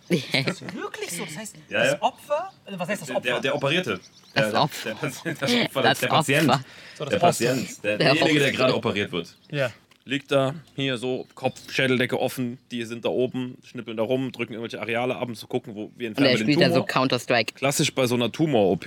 [0.09, 1.25] ja, Wirklich so?
[1.25, 1.93] Das heißt, Ja, ja.
[1.93, 3.31] das Opfer, also was heißt das Der, Opfer?
[3.31, 4.01] der, der Operierte.
[4.35, 4.89] Das der, Opfer.
[4.89, 6.49] Der, Patient, das Opfer, Das der Patient.
[6.51, 6.65] Opfer.
[6.97, 7.27] So, das Der Opfer.
[7.27, 7.85] Patient.
[7.85, 9.37] Der, Der derjenige, der gerade operiert wird.
[9.51, 9.71] Ja.
[10.09, 14.55] Liegt da, hier so, Kopf, Schädeldecke offen, die sind da oben, schnippeln da rum, drücken
[14.55, 16.71] irgendwelche Areale ab, um zu gucken, wo wir Und entfernen er wir den spielt dann
[16.71, 16.87] so Tumor.
[16.87, 17.55] Counter-Strike.
[17.55, 18.87] Klassisch bei so einer Tumor-OP.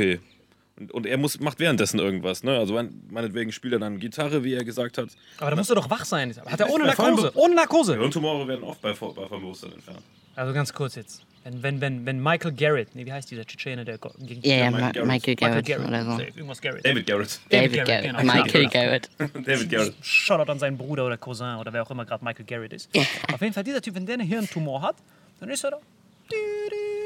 [0.81, 2.57] Und, und er muss, macht währenddessen irgendwas, ne?
[2.57, 5.09] Also mein- meinetwegen spielt er dann Gitarre, wie er gesagt hat.
[5.37, 6.33] Aber da musst du doch wach sein.
[6.45, 7.31] Hat er ohne Narkose?
[7.35, 7.97] Ohne Narkose.
[7.97, 9.99] Hirntumore werden oft bei, bei Bewusstsein entfernt.
[10.35, 11.23] Also ganz kurz jetzt.
[11.43, 14.71] Wenn, wenn, wenn, wenn Michael Garrett, nee, wie heißt dieser Tschetschene, der gegen Ja, ja,
[14.71, 15.07] Michael Ma- Garrett.
[15.07, 16.19] Michael Garrett oder so.
[16.21, 16.85] Irgendwas Garrett.
[16.85, 17.39] David Garrett.
[17.49, 18.17] David Garrett, Garrett.
[18.17, 18.33] genau.
[18.33, 19.09] Michael Garrett.
[19.45, 19.93] David Garrett.
[20.01, 22.89] Shoutout an seinen Bruder oder Cousin oder wer auch immer gerade Michael Garrett ist.
[23.33, 24.95] Auf jeden Fall, dieser Typ, wenn der einen Hirntumor hat,
[25.39, 25.77] dann ist er da.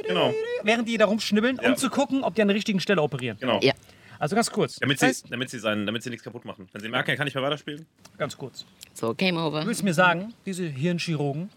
[0.07, 0.33] Genau.
[0.63, 1.69] Während die da rumschnibbeln, Ja.
[1.69, 3.37] um zu gucken, ob die an der richtigen Stelle operieren.
[3.39, 3.59] Genau.
[3.61, 3.73] Ja.
[4.19, 4.77] Also ganz kurz.
[4.77, 6.69] Damit, sie, heißt, damit, sie seinen, damit sie nichts kaputt machen.
[6.71, 7.85] Wenn sie merken, er kann nicht mehr weiterspielen.
[8.17, 8.65] ganz kurz.
[8.93, 9.65] So, Game Du Over.
[9.65, 11.49] willst mir sagen, diese Hirnchirurgen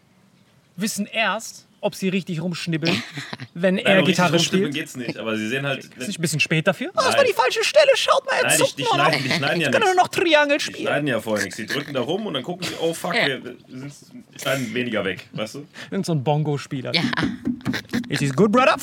[0.76, 3.02] wissen erst, ob sie richtig rumschnibbeln,
[3.54, 4.74] wenn Nein, er Gitarre spielt.
[4.74, 5.84] geht's nicht, aber sie sehen halt.
[5.96, 6.90] Ist nicht ein bisschen spät dafür?
[6.94, 7.90] Oh, das war die falsche Stelle.
[7.94, 8.94] Schaut mal, er Nein, die, zuckt die, noch.
[8.94, 10.86] schneiden, die schneiden ja Ich kann nur noch Triangel Die spielen.
[10.86, 11.56] schneiden ja vorher nichts.
[11.56, 13.92] Die drücken da rum und dann gucken die, oh fuck, wir, wir sind,
[14.34, 15.66] die schneiden weniger weg, weißt du?
[15.90, 16.92] Irgend so ein Bongo-Spieler.
[18.08, 18.76] It is good, brother.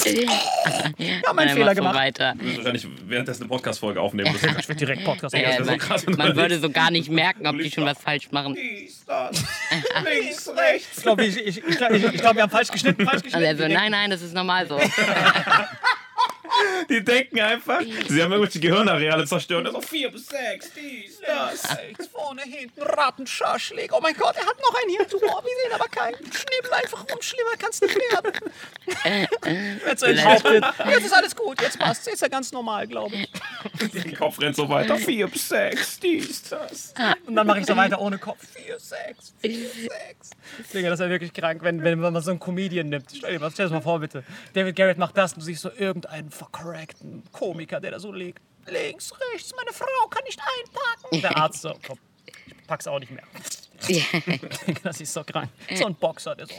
[0.97, 1.95] Ja, mein Dann Fehler gemacht.
[1.95, 2.33] weiter.
[2.37, 4.55] Wirst wahrscheinlich währenddessen eine Podcast-Folge aufnehmen müssen.
[4.59, 5.35] Ich will direkt Podcast.
[5.35, 8.31] Ja, so man, du man würde so gar nicht merken, ob die schon was falsch
[8.31, 8.55] machen.
[8.55, 9.43] Dies, das,
[10.03, 10.97] links, rechts.
[10.97, 13.05] Ich glaube, ich, ich, ich, ich, ich glaub, wir haben falsch geschnitten.
[13.05, 13.45] Falsch Und geschnitten.
[13.45, 14.79] er so, nein, nein, das ist normal so.
[16.89, 19.65] Die denken einfach, sie haben irgendwelche Gehirnareale zerstört.
[19.67, 21.77] Also vier bis sechs, dies, das.
[21.77, 23.91] Rechts, vorne, hinten, Ratenschaschlik.
[23.93, 25.43] Oh mein Gott, er hat noch einen Hirntumor.
[25.43, 26.15] Wir sehen aber keinen.
[26.31, 27.21] Schnibbel einfach rum.
[27.21, 28.33] Schlimmer kann's nicht werden.
[29.85, 30.03] Jetzt.
[30.03, 31.61] Jetzt ist alles gut.
[31.61, 32.05] Jetzt passt.
[32.05, 33.91] Jetzt ist er ganz normal, glaube ich.
[33.91, 34.97] Der Kopf rennt so weiter.
[34.97, 36.93] Vier bis sechs, dies, das.
[37.25, 38.39] Und dann mache ich so weiter ohne Kopf.
[38.53, 40.71] 4, 6, 4, 6.
[40.73, 43.05] Digga, das ist ja wirklich krank, wenn, wenn man so einen Comedian nimmt.
[43.15, 44.23] Stell dir, mal- stell dir das mal vor, bitte.
[44.53, 48.41] David Garrett macht das und du siehst so irgendeinen vercrackten Komiker, der da so liegt.
[48.67, 51.15] Links, rechts, meine Frau kann nicht einpacken.
[51.15, 53.23] Und der Arzt so, komm, ich pack's auch nicht mehr.
[54.83, 55.49] Das ist so krank.
[55.75, 56.55] So ein Boxer, der so.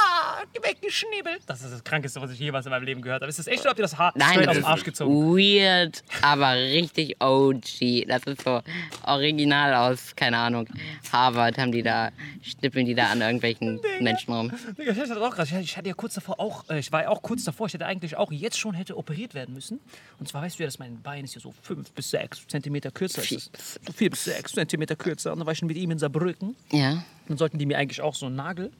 [0.00, 1.40] Ah, weggeschnibbelt.
[1.46, 3.28] Das ist das Krankeste, was ich jemals in meinem Leben gehört habe.
[3.30, 4.84] Ist das echt oder habt ihr das Haar Nein, straight das aus dem Arsch ist
[4.84, 5.36] gezogen?
[5.36, 8.04] weird, aber richtig OG.
[8.06, 8.60] Das ist so
[9.04, 10.68] original aus, keine Ahnung,
[11.12, 12.10] Harvard haben die da,
[12.42, 14.52] schnippeln die da an irgendwelchen Menschen rum.
[14.78, 15.44] Digga, ich hatte das auch gerade.
[15.48, 17.66] Ich hatte- Ich hatte ja kurz davor auch, äh, ich war ja auch kurz davor,
[17.66, 19.80] ich hätte eigentlich auch jetzt schon hätte operiert werden müssen.
[20.18, 22.90] Und zwar weißt du ja, dass mein Bein ist ja so fünf bis sechs Zentimeter
[22.90, 23.52] kürzer Vier ist.
[23.52, 25.32] bis So vier bis sechs Zentimeter kürzer.
[25.32, 26.56] Und dann war ich schon mit ihm in Saarbrücken.
[26.72, 27.02] Ja.
[27.28, 28.70] Dann sollten die mir eigentlich auch so einen Nagel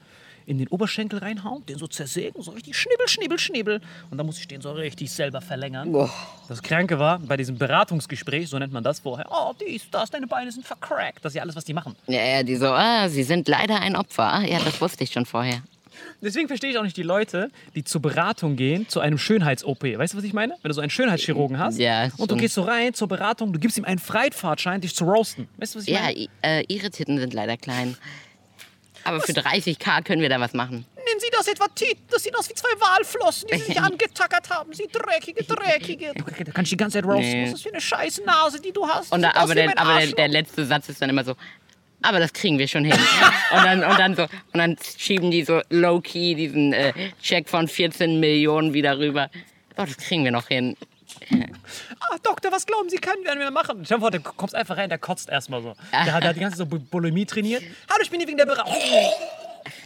[0.49, 3.81] in den Oberschenkel reinhauen, den so zersägen, so richtig schnibbel, schnibbel, schnibbel.
[4.11, 5.93] Und dann muss ich den so richtig selber verlängern.
[5.93, 6.11] Boah.
[6.49, 10.27] Das Kranke war, bei diesem Beratungsgespräch, so nennt man das vorher, oh, dies, das, deine
[10.27, 11.25] Beine sind vercrackt.
[11.25, 11.95] Das ist ja alles, was die machen.
[12.07, 14.25] Ja, ja, die so, ah, sie sind leider ein Opfer.
[14.33, 15.63] Ah, ja, das wusste ich schon vorher.
[16.23, 19.83] Deswegen verstehe ich auch nicht die Leute, die zur Beratung gehen, zu einem Schönheits-OP.
[19.99, 20.55] Weißt du, was ich meine?
[20.63, 23.59] Wenn du so einen Schönheitschirurgen hast Ja, und du gehst so rein zur Beratung, du
[23.59, 25.49] gibst ihm einen Freifahrtschein, dich zu roasten.
[25.59, 26.17] Weißt du, was ich Ja, meine?
[26.17, 27.97] i- äh, ihre Titten sind leider klein.
[29.09, 30.85] Aber für 30k können wir da was machen.
[30.97, 31.99] Nennen Sie das etwa Tit?
[32.11, 34.73] Das sieht aus wie zwei Walflossen, die Sie sich angetackert haben.
[34.73, 36.13] Sie dreckige, dreckige.
[36.45, 37.31] Da kann ich die ganze Zeit roasten.
[37.31, 37.43] Nee.
[37.43, 39.13] Was ist das für eine scheiß Nase, die du hast?
[39.13, 41.35] Und da, aber der, aber der, der letzte Satz ist dann immer so,
[42.03, 42.95] aber das kriegen wir schon hin.
[43.53, 46.93] Und dann, und dann, so, und dann schieben die so low-key diesen äh,
[47.23, 49.31] Check von 14 Millionen wieder rüber.
[49.79, 50.77] Oh, das kriegen wir noch hin.
[52.01, 53.83] Ah, Doktor, was glauben Sie, können wir denn machen?
[53.85, 55.75] Stell dir vor, du kommst einfach rein, der kotzt erstmal so.
[55.93, 57.63] Der hat, der hat die ganze Zeit so Bu- Bulimie trainiert.
[57.91, 58.75] Hallo, ich bin hier wegen der Beratung.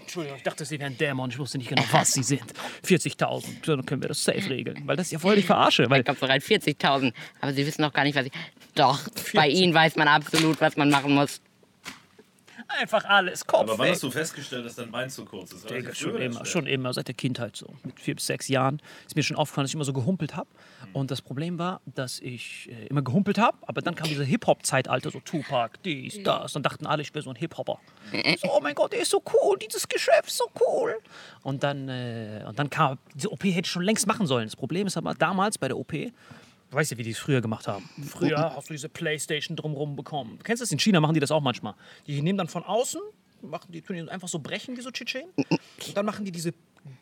[0.01, 1.31] Entschuldigung, ich dachte, Sie wären Dämon.
[1.31, 2.45] Ich wusste nicht genau, was Sie sind.
[2.87, 4.83] 40.000, dann können wir das safe regeln.
[4.87, 5.89] Weil das ist ja voll die Verarsche.
[5.91, 7.13] Weil Ich glaube so rein 40.000.
[7.41, 8.33] Aber Sie wissen noch gar nicht, was ich.
[8.75, 9.01] Doch,
[9.35, 11.41] bei Ihnen weiß man absolut, was man machen muss.
[12.69, 13.93] Einfach alles, Kopf Aber wann weg.
[13.95, 15.65] hast du festgestellt, dass dein Bein zu kurz ist?
[15.65, 17.75] Digga, Relativ schon immer, schon immer, seit der Kindheit so.
[17.85, 20.49] Mit vier bis sechs Jahren ist mir schon aufgefallen, dass ich immer so gehumpelt habe.
[20.93, 25.11] Und das Problem war, dass ich äh, immer gehumpelt habe, aber dann kam diese Hip-Hop-Zeitalter,
[25.11, 26.57] so Tupac, dies, das.
[26.57, 27.79] Und dachten alle, ich wäre so ein Hip-Hopper.
[28.41, 30.97] So, oh mein Gott, der ist so cool, dieses Geschäft ist so cool.
[31.43, 34.47] Und dann, äh, und dann kam, diese OP hätte ich schon längst machen sollen.
[34.47, 35.93] Das Problem ist aber, damals bei der OP,
[36.73, 37.89] weißt ja, wie die es früher gemacht haben.
[38.09, 40.37] Früher hast du diese Playstation drumrum bekommen.
[40.39, 40.73] Du kennst das?
[40.73, 41.75] In China machen die das auch manchmal.
[42.07, 43.01] Die nehmen dann von außen,
[43.43, 45.31] machen die, tun die einfach so brechen, wie so Tschetschenen.
[45.37, 46.53] Und dann machen die diese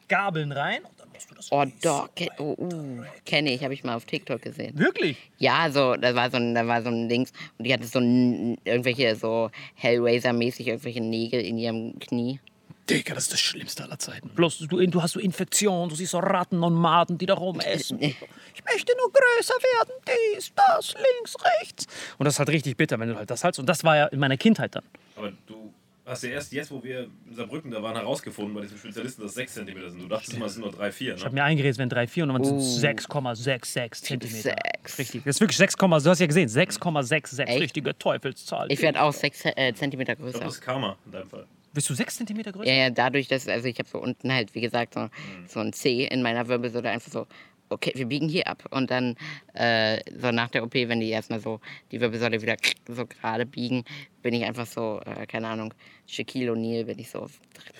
[0.08, 1.48] Gabeln rein und dann musst du das.
[1.52, 2.14] Oh, doch.
[2.14, 4.78] ke- Oh, uh, kenne ich, habe ich mal auf TikTok gesehen.
[4.78, 5.16] Wirklich?
[5.38, 7.98] Ja, so, da war so ein, da war so ein Dings und die hatte so
[7.98, 12.40] ein, irgendwelche so Hellraiser-mäßig irgendwelche Nägel in ihrem Knie.
[12.90, 14.28] Digga, das ist das Schlimmste aller Zeiten.
[14.30, 18.00] Bloß du, du hast so Infektionen, du siehst so Ratten und Maden, die da rumessen.
[18.00, 18.16] Ich
[18.64, 19.94] möchte nur größer werden,
[20.36, 21.86] dies, das, links, rechts.
[22.18, 23.58] Und das ist halt richtig bitter, wenn du halt das halt.
[23.58, 24.84] Und das war ja in meiner Kindheit dann.
[25.16, 25.72] Aber du
[26.06, 29.30] hast ja erst jetzt, wo wir in Saarbrücken da waren, herausgefunden bei diesem Spezialisten, dass
[29.30, 30.02] es 6 cm sind.
[30.02, 31.14] Du dachtest mal, es sind nur 3, 4.
[31.14, 31.40] Ich habe Ne?
[31.40, 32.58] mir eingeredet, es wären 3, 4 und dann sind Uh.
[32.58, 34.42] es 6,66 Zentimeter.
[34.42, 34.98] Sechs.
[34.98, 35.22] Richtig.
[35.24, 37.44] Das ist wirklich 6, du hast ja gesehen, 6,66.
[37.44, 37.60] Echt?
[37.60, 38.66] Richtige Teufelszahl.
[38.72, 40.44] Ich werde auch sechs äh, Zentimeter Ich glaube, größer.
[40.44, 41.46] das ist Karma in deinem Fall.
[41.72, 42.68] Bist du 6 Zentimeter größer?
[42.70, 45.08] Ja, ja, dadurch, dass, also ich habe so unten halt, wie gesagt, so,
[45.46, 47.26] so ein C in meiner Wirbelsäule einfach so,
[47.70, 48.64] okay, wir biegen hier ab.
[48.70, 49.16] Und dann
[49.54, 52.56] äh, so nach der OP, wenn die erstmal so die Wirbelsäule wieder
[52.88, 53.84] so gerade biegen,
[54.22, 55.72] bin ich einfach so, äh, keine Ahnung,
[56.06, 57.28] Shaquille O'Neal bin ich so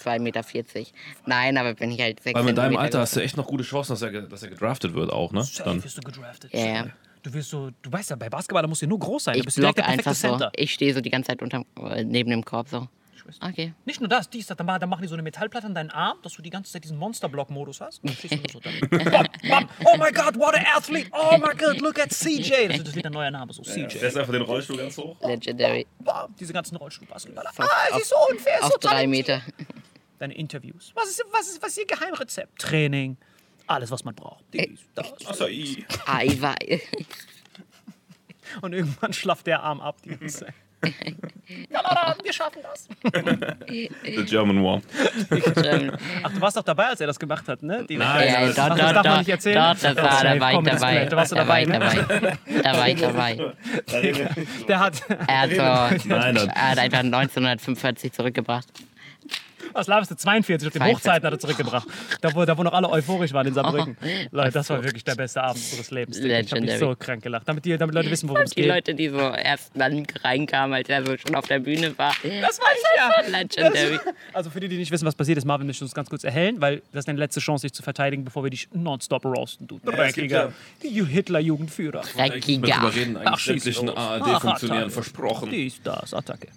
[0.05, 0.44] 2,40 Meter.
[1.26, 3.64] Nein, aber bin ich halt 6 Weil in deinem Alter hast du echt noch gute
[3.64, 5.42] Chancen, dass er, dass er gedraftet wird auch, ne?
[5.42, 5.85] Safe Dann.
[5.85, 6.53] wirst du gedraftet.
[6.55, 6.87] Ja.
[7.22, 9.35] Du wirst so, du weißt ja, bei Basketball da musst du nur groß sein.
[9.35, 10.29] Ich du bist direkt block der perfekte einfach so.
[10.29, 10.53] Center.
[10.57, 12.88] Ich stehe so die ganze Zeit unterm, äh, neben dem Korb so.
[13.40, 13.72] Okay.
[13.85, 15.90] Nicht nur das, dies, das, dann ma- dann machen die so eine Metallplatte an deinen
[15.90, 17.98] Arm, dass du die ganze Zeit diesen Monsterblock-Modus hast.
[18.02, 18.80] Und dann stehst du nur so dann.
[19.11, 21.11] bam, bam, oh my God, what an athlete!
[21.12, 22.68] Oh my God, look at CJ!
[22.68, 23.98] Das, das wird ein neuer Name, so CJ.
[24.00, 25.16] Lässt einfach den Rollstuhl ganz hoch.
[25.20, 25.87] Legendary.
[26.00, 27.50] Bam, diese ganzen Rollstuhlbasketballer.
[27.59, 29.28] Ah, es ist so unfair, ist Auf so drei talentiert.
[29.28, 29.42] Meter.
[30.18, 30.92] Deine Interviews.
[30.94, 32.59] Was ist, was, ist, was ist Ihr Geheimrezept?
[32.59, 33.16] Training,
[33.66, 34.44] alles, was man braucht.
[34.52, 35.06] Dies, das.
[35.26, 35.87] Acai.
[36.06, 36.80] Eiweiß.
[38.62, 39.96] Und irgendwann schlafft der Arm ab.
[40.04, 40.54] Die ganze Zeit.
[41.70, 42.88] Ja, wir schaffen das.
[43.68, 44.80] The German War.
[46.22, 47.84] Ach, du warst doch dabei, als er das gemacht hat, ne?
[47.88, 49.56] Die Nein, Ja, das- dort, Ach, das darf man nicht erzählen?
[49.56, 51.04] dort, das war, Safe, da war ich dabei.
[51.06, 51.78] da warst du Da war dabei, ich ne?
[51.78, 52.62] dabei.
[52.62, 53.52] Da war ich dabei.
[54.68, 55.50] Der hat, Er hat,
[56.02, 58.66] so, Nein, er hat einfach 1945 zurückgebracht.
[59.72, 60.96] Was laberst du, 42, auf den 42.
[60.96, 61.88] Hochzeiten hat er zurückgebracht.
[62.20, 63.96] Da wo, da, wo noch alle euphorisch waren in Saarbrücken.
[64.30, 66.18] Leute, das war wirklich der beste Abend unseres Lebens.
[66.18, 67.48] Ich habe mich so krank gelacht.
[67.48, 68.70] Damit, die, damit Leute wissen, worum es Die geht.
[68.70, 72.14] Leute, die so erst dann reinkamen, als er so schon auf der Bühne war.
[72.22, 73.38] Das weiß ich ja.
[73.38, 73.98] Legendary.
[74.33, 76.61] Also für die, die nicht wissen, was passiert ist, Marvin möchte uns ganz kurz erhellen,
[76.61, 79.78] weil das ist deine letzte Chance, dich zu verteidigen, bevor wir dich nonstop roasten, du
[79.78, 80.52] dreckiger
[80.83, 82.02] You Hitler-Jugendführer.
[82.14, 82.94] Dreckiger.
[82.94, 83.90] reden, Ach, eigentlich sämtlichen.
[83.90, 85.50] ARD-Funktionären versprochen.
[85.50, 86.48] Dies, das, Attacke.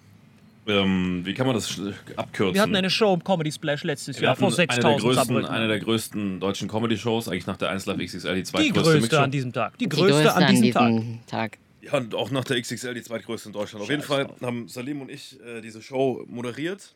[0.66, 1.80] Ähm, wie kann man das
[2.16, 2.54] abkürzen?
[2.56, 5.02] Wir hatten eine Show im Comedy Splash letztes Wir Jahr vor hatten eine der, 6000
[5.02, 5.50] größten, Saarbrücken.
[5.56, 9.02] eine der größten deutschen Comedy-Shows, eigentlich nach der 1 Live XXL, die Die zweitgrößte größte
[9.02, 9.18] Mixshow.
[9.22, 9.78] an diesem Tag.
[9.78, 10.88] Die Die größte größte an diesem Tag.
[10.92, 11.58] diesem Tag.
[11.82, 13.84] Ja, und auch nach der XXL die zweitgrößte in Deutschland.
[13.84, 16.96] Auf jeden Fall haben Salim und ich äh, diese Show moderiert.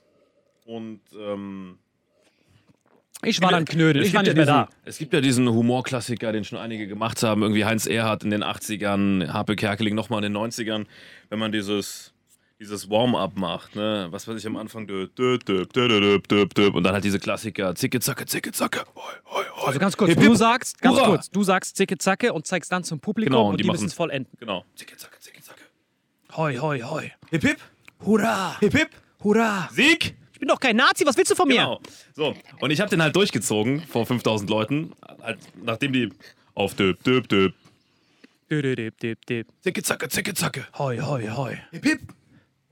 [0.66, 1.78] Und ähm,
[3.24, 4.90] Ich war dann Knödel, es ich war gibt nicht ja mehr diesen, da.
[4.90, 7.42] Es gibt ja diesen Humorklassiker, den schon einige gemacht haben.
[7.42, 10.86] Irgendwie Heinz Erhardt in den 80ern, Harpe Kerkeling nochmal in den 90ern.
[11.30, 12.14] Wenn man dieses,
[12.60, 14.08] dieses Warm-up macht, ne?
[14.10, 18.26] Was weiß ich am Anfang dö, dö, dö, und dann halt diese Klassiker zicke zacke
[18.26, 18.84] zicke zacke.
[18.96, 19.68] Hoi, hoi, hoi.
[19.68, 21.08] Also ganz kurz, hip, du sagst, ganz Hurra.
[21.08, 23.70] kurz, du sagst zicke zacke und zeigst dann zum Publikum genau, und, und die, die
[23.70, 24.32] müssen es vollenden.
[24.40, 24.66] Genau.
[24.76, 25.62] Zicke zacke zicke zacke.
[26.36, 27.12] Hoi hoi hoi.
[27.30, 27.60] Hip hip.
[28.04, 28.58] Hurra.
[28.60, 28.90] Hip hip.
[29.24, 29.70] Hurra.
[29.72, 30.16] Sieg.
[30.34, 31.56] Ich bin doch kein Nazi, was willst du von mir?
[31.56, 31.82] Genau.
[32.16, 36.10] So, und ich habe den halt durchgezogen vor 5000 Leuten, halt, nachdem die
[36.54, 37.54] auf döp döp döp
[38.50, 39.48] Döp, döp, döp, döp.
[39.62, 40.68] Zicke, zacke, zicke, zacke.
[40.78, 41.58] Hoi, hoi, hoi.
[41.72, 42.00] Hip, hip.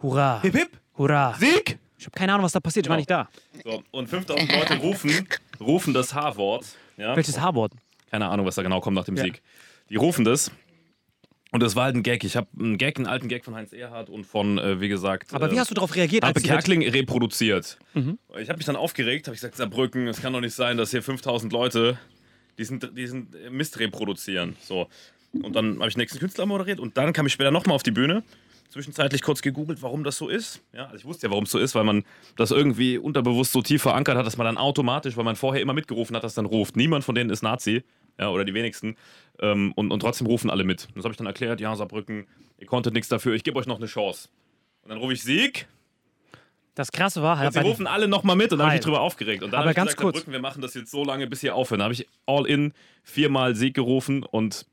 [0.01, 0.41] Hurra!
[0.41, 0.69] Hip, hip.
[0.97, 1.33] Hurra!
[1.39, 1.77] Sieg!
[1.97, 3.29] Ich habe keine Ahnung, was da passiert, ich war nicht da.
[3.63, 5.27] So, und 5000 Leute rufen,
[5.59, 6.65] rufen das H-Wort.
[6.97, 7.15] Ja?
[7.15, 7.71] Welches H-Wort?
[8.11, 9.23] Keine Ahnung, was da genau kommt nach dem Ja.
[9.23, 9.41] Sieg.
[9.89, 10.51] Die rufen das.
[11.51, 12.23] Und das war halt ein Gag.
[12.25, 15.33] Ich habe einen Gag, einen alten Gag von Heinz Erhardt und von, äh, wie gesagt.
[15.33, 17.77] Aber wie hast du darauf reagiert, die Leute- Kerkeling reproduziert.
[17.93, 18.19] Mhm.
[18.37, 20.91] Ich habe mich dann aufgeregt, habe ich gesagt, Saarbrücken, es kann doch nicht sein, dass
[20.91, 21.97] hier 5000 Leute
[22.57, 24.57] diesen, diesen Mist reproduzieren.
[24.61, 24.87] So.
[25.31, 27.83] Und dann habe ich den nächsten Künstler moderiert und dann kam ich später nochmal auf
[27.83, 28.23] die Bühne
[28.69, 30.61] zwischenzeitlich kurz gegoogelt, warum das so ist.
[30.73, 32.03] Ja, also ich wusste ja, warum es so ist, weil man
[32.35, 35.73] das irgendwie unterbewusst so tief verankert hat, dass man dann automatisch, weil man vorher immer
[35.73, 36.75] mitgerufen hat, das dann ruft.
[36.75, 37.83] Niemand von denen ist Nazi,
[38.19, 38.97] ja, oder die wenigsten.
[39.39, 40.87] Ähm, und, und trotzdem rufen alle mit.
[40.95, 43.77] Das habe ich dann erklärt, ja, Saarbrücken, ihr konntet nichts dafür, ich gebe euch noch
[43.77, 44.29] eine Chance.
[44.83, 45.67] Und dann rufe ich Sieg
[46.75, 47.47] Das Krasse war halt.
[47.47, 49.41] und sie rufen alle nochmal mit und dann habe ich drüber aufgeregt.
[49.43, 50.15] Und dann Aber habe ich ganz gesagt, kurz.
[50.17, 51.79] Saarbrücken, wir machen das jetzt so lange, bis ihr aufhört.
[51.79, 52.73] Dann habe ich all in
[53.03, 54.65] viermal Sieg gerufen und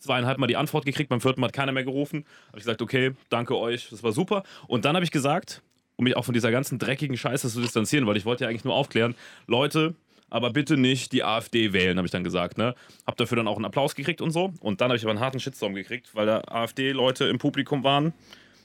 [0.00, 1.08] zweieinhalb Mal die Antwort gekriegt.
[1.08, 2.24] Beim vierten Mal hat keiner mehr gerufen.
[2.48, 4.42] Habe ich gesagt, okay, danke euch, das war super.
[4.66, 5.62] Und dann habe ich gesagt,
[5.96, 8.64] um mich auch von dieser ganzen dreckigen Scheiße zu distanzieren, weil ich wollte ja eigentlich
[8.64, 9.14] nur aufklären,
[9.46, 9.94] Leute,
[10.30, 12.56] aber bitte nicht die AfD wählen, habe ich dann gesagt.
[12.56, 12.74] Ne?
[13.06, 14.54] Hab dafür dann auch einen Applaus gekriegt und so.
[14.60, 18.14] Und dann habe ich aber einen harten Shitstorm gekriegt, weil da AfD-Leute im Publikum waren,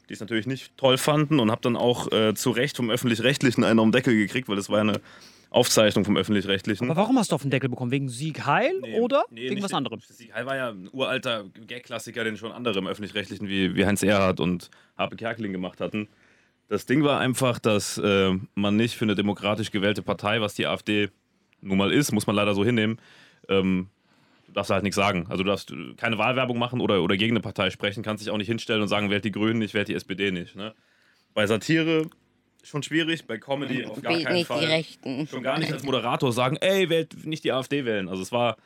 [0.08, 3.64] die es natürlich nicht toll fanden und habe dann auch äh, zu Recht vom Öffentlich-Rechtlichen
[3.64, 5.02] einen um Deckel gekriegt, weil das war eine
[5.56, 6.90] Aufzeichnung vom Öffentlich-Rechtlichen.
[6.90, 7.90] Aber warum hast du auf den Deckel bekommen?
[7.90, 10.02] Wegen Sieg Heil oder wegen nicht was anderem?
[10.02, 14.04] Sieg Heil war ja ein uralter Gag-Klassiker, den schon andere im Öffentlich-Rechtlichen wie, wie Heinz
[14.04, 16.10] Erhardt und Harpe Kerkeling gemacht hatten.
[16.68, 20.68] Das Ding war einfach, dass äh, man nicht für eine demokratisch gewählte Partei, was die
[20.68, 21.10] AfD
[21.62, 23.00] nun mal ist, muss man leider so hinnehmen,
[23.48, 23.88] ähm,
[24.48, 25.28] du darfst halt nichts sagen.
[25.30, 28.38] Also du darfst keine Wahlwerbung machen oder, oder gegen eine Partei sprechen, kannst dich auch
[28.38, 30.56] nicht hinstellen und sagen, wählt die Grünen nicht, wählt die SPD nicht.
[30.56, 30.74] Ne?
[31.34, 32.10] Bei Satire
[32.66, 35.28] schon schwierig, bei Comedy auf gar keinen nicht Fall die Rechten.
[35.28, 38.10] schon gar nicht als Moderator sagen, ey, wählt nicht die AfD wählen.
[38.10, 38.58] Also es war.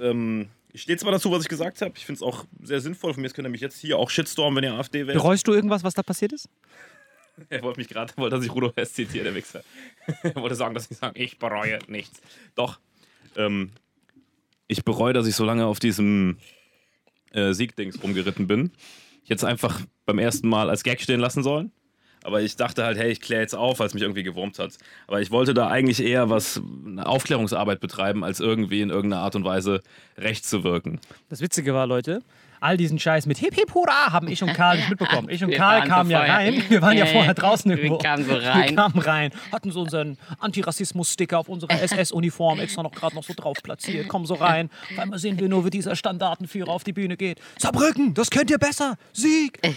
[0.00, 1.92] Ähm, ich stehe zwar dazu, was ich gesagt habe.
[1.96, 3.12] Ich finde es auch sehr sinnvoll.
[3.12, 5.18] Von mir könnt ihr mich jetzt hier auch Shitstorm, wenn ihr AfD wählt.
[5.18, 6.48] Bereust du irgendwas, was da passiert ist?
[7.48, 9.62] Er wollte mich gerade, wollte, dass ich Rudolf Hess zitiere, der Wichser.
[10.22, 12.20] er wollte sagen, dass ich sage, ich bereue nichts.
[12.54, 12.78] Doch.
[13.36, 13.70] Ähm,
[14.66, 16.38] ich bereue, dass ich so lange auf diesem
[17.32, 18.72] äh, Siegdings rumgeritten bin.
[19.24, 21.72] Ich hätte es einfach beim ersten Mal als Gag stehen lassen sollen.
[22.24, 24.72] Aber ich dachte halt, hey, ich kläre jetzt auf, weil es mich irgendwie gewurmt hat.
[25.08, 29.34] Aber ich wollte da eigentlich eher was, eine Aufklärungsarbeit betreiben, als irgendwie in irgendeiner Art
[29.36, 29.82] und Weise
[30.16, 31.00] recht zu wirken.
[31.28, 32.22] Das Witzige war, Leute,
[32.60, 35.28] all diesen Scheiß mit Hip Hip Hurra haben ich und Karl nicht mitbekommen.
[35.30, 36.62] Ich und Wir Karl kamen ja vorher- rein.
[36.68, 37.34] Wir waren ja Ja, vorher ja.
[37.34, 37.98] draußen Wir irgendwo.
[37.98, 38.76] kamen so Wir rein.
[38.76, 43.56] kamen rein, hatten so unseren Antirassismus-Sticker auf unserer SS-Uniform extra noch gerade noch so drauf
[43.64, 44.06] platziert.
[44.06, 44.70] Kommen so rein.
[44.92, 47.40] Auf einmal sehen wir nur, wie dieser Standartenführer auf die Bühne geht.
[47.58, 48.96] Saarbrücken, das könnt ihr besser.
[49.12, 49.58] Sieg.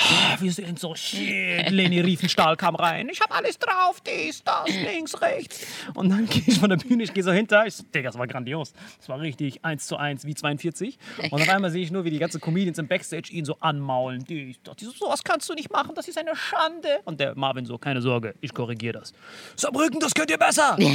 [0.00, 1.70] Ah, Wir sind so shit.
[1.70, 3.08] Leni Riefenstahl kam rein.
[3.10, 4.00] Ich hab alles drauf.
[4.00, 5.66] Dies, das, links, rechts.
[5.94, 7.66] Und dann gehe ich von der Bühne, ich gehe so hinter.
[7.66, 8.72] Ich so, Digga, das war grandios.
[8.98, 10.98] Das war richtig 1 zu 1 wie 42.
[11.30, 14.24] Und auf einmal sehe ich nur, wie die ganzen Comedians im Backstage ihn so anmaulen.
[14.62, 14.76] Das.
[14.76, 15.92] Die so, sowas kannst du nicht machen.
[15.96, 17.00] Das ist eine Schande.
[17.04, 19.12] Und der Marvin so, keine Sorge, ich korrigiere das.
[19.56, 20.76] Saarbrücken, das könnt ihr besser.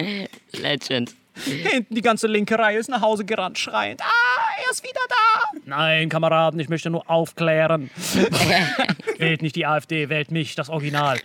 [0.52, 1.14] Legend.
[1.44, 4.00] Hinten die ganze linke Reihe ist nach Hause gerannt, schreiend.
[4.02, 5.58] Ah, er ist wieder da.
[5.64, 7.90] Nein, Kameraden, ich möchte nur aufklären.
[9.18, 11.18] wählt nicht die AfD, wählt mich, das Original.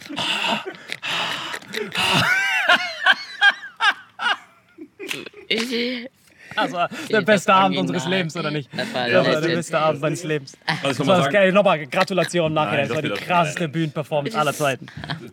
[6.55, 6.87] Also, der
[7.21, 7.95] das beste Abend Original.
[7.95, 8.69] unseres Lebens, oder nicht?
[8.75, 10.53] Das war Das war der beste Abend meines Lebens.
[10.65, 11.53] Also ich Das noch war mal das sagen.
[11.53, 12.71] Nochmal Gratulation nachher.
[12.77, 14.85] Nein, Das war das die das- krasseste Bühnenperformance aller Zeiten.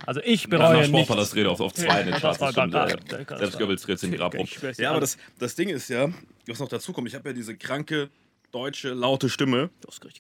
[0.07, 0.89] Also ich bereue nicht.
[0.89, 2.41] Sportpalastrede auf, auf zwei in den Das Charts.
[2.41, 2.67] war Das ja.
[2.87, 4.47] Das war- Selbst Goebbels dreht sich im Grab rum.
[4.63, 4.91] Ja, ja.
[4.91, 6.09] aber das, das Ding ist ja,
[6.47, 8.09] was noch dazu kommt, ich habe ja diese kranke,
[8.51, 9.71] deutsche, laute Stimme.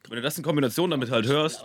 [0.08, 1.64] Wenn du das in Kombination damit halt hörst,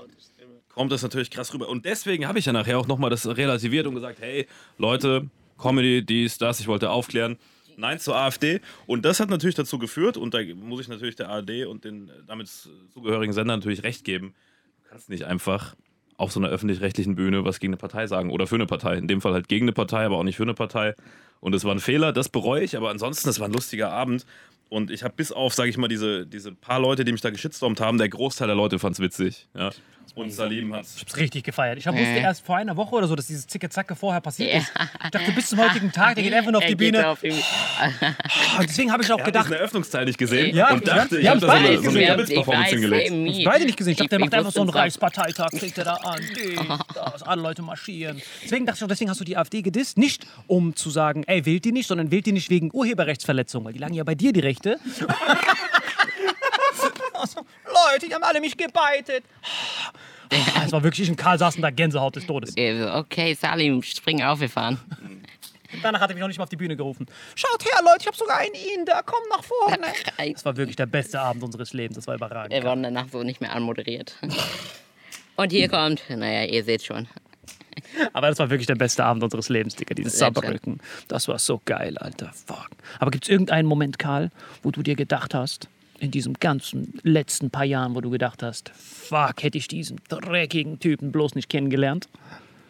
[0.73, 1.69] kommt das natürlich krass rüber.
[1.69, 4.47] Und deswegen habe ich ja nachher auch nochmal das relativiert und gesagt, hey,
[4.78, 7.38] Leute, Comedy, dies, das, ich wollte aufklären.
[7.78, 8.60] Nein zur AfD.
[8.86, 12.12] Und das hat natürlich dazu geführt, und da muss ich natürlich der ARD und den
[12.26, 12.50] damit
[12.94, 14.34] zugehörigen Sendern natürlich recht geben,
[14.84, 15.76] du kannst nicht einfach
[16.18, 18.98] auf so einer öffentlich-rechtlichen Bühne was gegen eine Partei sagen oder für eine Partei.
[18.98, 20.96] In dem Fall halt gegen eine Partei, aber auch nicht für eine Partei.
[21.40, 24.26] Und es war ein Fehler, das bereue ich, aber ansonsten, es war ein lustiger Abend.
[24.70, 27.30] Und ich habe bis auf, sage ich mal, diese, diese paar Leute, die mich da
[27.30, 29.48] geschitstormt haben, der Großteil der Leute fand es witzig.
[29.54, 29.70] Ja.
[30.15, 31.78] Und Salim hat Ich hab's richtig gefeiert.
[31.78, 34.60] Ich hab- wusste erst vor einer Woche oder so, dass dieses Zicke-Zacke vorher passiert Ja.
[34.60, 34.72] ist.
[35.06, 37.08] Ich dachte, bis zum heutigen Tag, der geht einfach nur auf Er die Bühne.
[37.08, 40.86] auf die- Und deswegen habe ich auch er gedacht, diesen Eröffnungsteil nicht gesehen Ja, und
[40.88, 43.12] ja, dachte, ich habe da so eine, so eine ich weiß, hingelegt.
[43.12, 43.41] me.
[43.46, 43.91] beide nicht gesehen.
[43.91, 46.20] Ich dachte, der Ich- macht ich einfach so einen Reichsparteitag, kriegt er da an.
[46.36, 46.60] Dies,
[46.93, 48.22] das, alle Leute marschieren.
[48.43, 49.98] Deswegen dachte ich auch, deswegen hast du die AfD gedisst.
[49.98, 53.74] Nicht um zu sagen, ey, wählt die nicht, sondern wählt die nicht wegen Urheberrechtsverletzung, weil
[53.74, 54.78] die lagen ja bei dir, die Rechte.
[57.20, 59.24] Also, Leute, die haben alle mich gebeitet.
[60.56, 62.54] Ah, Es war wirklich, ich und Karl saßen da Gänsehaut des Todes.
[62.58, 64.80] Also, Okay, Salim, spring auf, wir fahren.
[65.84, 67.08] Danach hat er mich noch nicht mal auf die Bühne gerufen.
[67.36, 69.88] Schaut her, Leute, ich habe sogar einen Inder, komm nach vorne.
[70.34, 72.54] Das war wirklich der beste Abend unseres Lebens, das war überragend.
[72.54, 74.16] Wir wurden danach so nicht mehr anmoderiert.
[75.36, 77.08] Und hier kommt, naja, ihr seht schon.
[78.14, 80.18] Aber das war wirklich der beste Abend unseres Lebens, Digga, dieses.
[80.18, 80.80] Saarbrücken.
[81.08, 82.32] Das war so geil, Alter.
[82.34, 82.70] Fuck.
[83.00, 84.32] Aber gibt es irgendeinen Moment, Karl,
[84.64, 85.68] wo du dir gedacht hast,
[86.00, 90.79] in diesem ganzen letzten paar Jahren, wo du gedacht hast, fuck, hätte ich diesen dreckigen
[90.79, 92.08] Typen bloß nicht kennengelernt?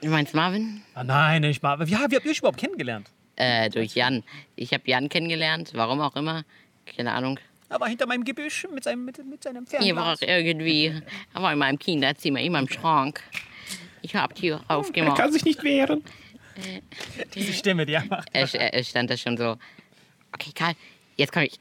[0.01, 0.81] Du meinst Marvin?
[0.93, 1.79] Ah, nein, nicht mal.
[1.79, 3.09] Wie, wie habt ihr euch überhaupt kennengelernt?
[3.35, 4.23] Äh, durch Jan.
[4.55, 6.43] Ich habe Jan kennengelernt, warum auch immer.
[6.95, 7.39] keine Ahnung.
[7.69, 10.21] Er war hinter meinem Gebüsch mit seinem, mit, mit seinem Hier war Fernglas.
[10.21, 10.93] er irgendwie,
[11.33, 13.21] er war in meinem Kinderzimmer, in meinem Schrank.
[14.01, 15.33] Ich hab die aufgemacht.
[15.33, 16.03] sich nicht wehren.
[17.35, 18.29] Diese Stimme, die er macht.
[18.31, 19.57] Er, er, er stand da schon so,
[20.33, 20.73] okay, Karl,
[21.17, 21.59] jetzt komm ich.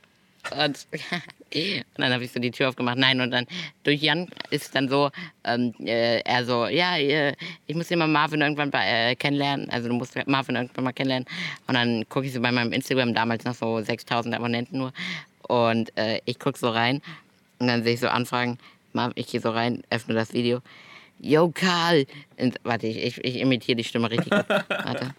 [0.53, 0.87] Und,
[1.55, 2.99] und dann habe ich so die Tür aufgemacht.
[2.99, 3.47] Nein, und dann
[3.85, 5.11] durch Jan ist dann so,
[5.45, 9.71] ähm, äh, er so, ja, ich muss immer Marvin irgendwann bei, äh, kennenlernen.
[9.71, 11.29] Also du musst Marvin irgendwann mal kennenlernen.
[11.67, 14.93] Und dann gucke ich so bei meinem Instagram, damals noch so 6000 Abonnenten nur.
[15.43, 17.03] Und äh, ich gucke so rein
[17.59, 18.59] und dann sehe ich so Anfragen.
[18.93, 20.61] Marvin, ich gehe so rein, öffne das Video.
[21.21, 22.07] Yo, Karl.
[22.37, 24.31] Und, warte, ich, ich, ich imitiere die Stimme richtig.
[24.69, 25.15] Warte.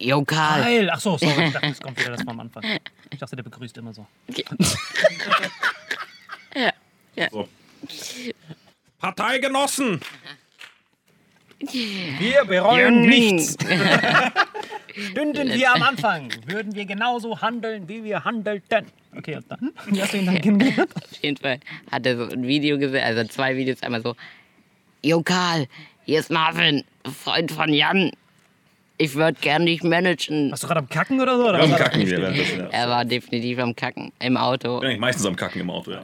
[0.00, 0.62] Yo, Karl.
[0.62, 0.90] Geil.
[0.92, 1.46] Ach so, sorry.
[1.46, 2.64] Ich dachte, es kommt wieder das vom Anfang.
[3.12, 4.06] Ich dachte, der begrüßt immer so.
[7.30, 7.46] So.
[8.98, 10.00] Parteigenossen!
[11.60, 13.56] Wir bereuen nichts.
[15.10, 18.86] Stünden wir am Anfang, würden wir genauso handeln, wie wir handelten.
[19.16, 19.72] Okay, und dann?
[19.86, 20.90] Wie hast du ihn dann kennengelernt?
[20.96, 21.60] Auf jeden Fall
[21.90, 24.16] hat er so ein Video gesehen, also zwei Videos, einmal so,
[25.02, 25.66] Yo Karl,
[26.04, 26.84] hier ist Marvin,
[27.22, 28.12] Freund von Jan.
[29.02, 30.52] Ich würde gern dich managen.
[30.52, 31.48] Warst du gerade am Kacken oder so?
[31.48, 31.74] Oder Am?
[31.74, 32.06] Kacken.
[32.70, 34.78] Er war definitiv am Kacken im Auto.
[34.78, 36.02] Bin eigentlich meistens am Kacken im Auto, ja.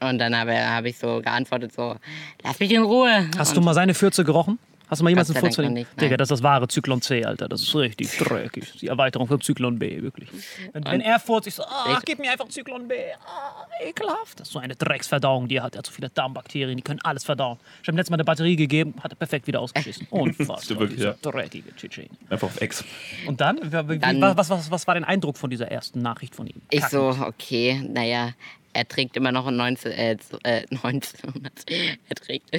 [0.00, 1.94] Und dann habe hab ich so geantwortet, so,
[2.42, 3.28] lass mich in Ruhe.
[3.38, 4.58] Hast Und du mal seine Fürze gerochen?
[4.90, 6.04] Hast du mal jemals einen Furz von noch nicht, nein.
[6.06, 7.48] Digga, das ist das wahre Zyklon C, Alter.
[7.48, 8.72] Das ist richtig dreckig.
[8.80, 10.28] Die Erweiterung für Zyklon B, wirklich.
[10.72, 12.94] Wenn, wenn er furzt, ich so, ah, Ich- gib mir einfach Zyklon B.
[13.26, 14.40] Ah, ekelhaft.
[14.40, 15.74] Das ist so eine Drecksverdauung, die er hat.
[15.74, 17.58] Er hat so viele Darmbakterien, die können alles verdauen.
[17.82, 20.06] Ich habe ihm letztes Mal eine Batterie gegeben, hat er perfekt wieder ausgeschissen.
[20.10, 20.80] Unfassbar.
[20.80, 21.14] Wirklich, ja.
[21.20, 22.08] dreckige Tschetschen.
[22.30, 22.82] Einfach auf Ex.
[23.26, 26.62] Und dann, Dann- was, was, was war dein Eindruck von dieser ersten Nachricht von ihm?
[26.70, 26.98] Ich Kacken.
[26.98, 28.32] so, okay, naja,
[28.72, 31.52] er trägt immer noch ein 19, äh, z- äh, 1900,
[32.08, 32.50] er trägt,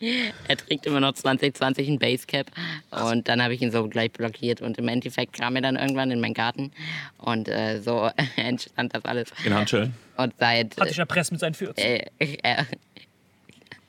[0.48, 2.46] er trägt immer noch 2020 ein Basecap
[2.90, 6.10] und dann habe ich ihn so gleich blockiert und im Endeffekt kam er dann irgendwann
[6.10, 6.72] in meinen Garten
[7.18, 9.28] und äh, so entstand das alles.
[9.44, 9.94] In Handschellen.
[10.16, 11.80] Und seit, Hat dich erpresst mit seinen Fürzen.
[11.80, 12.64] äh, äh,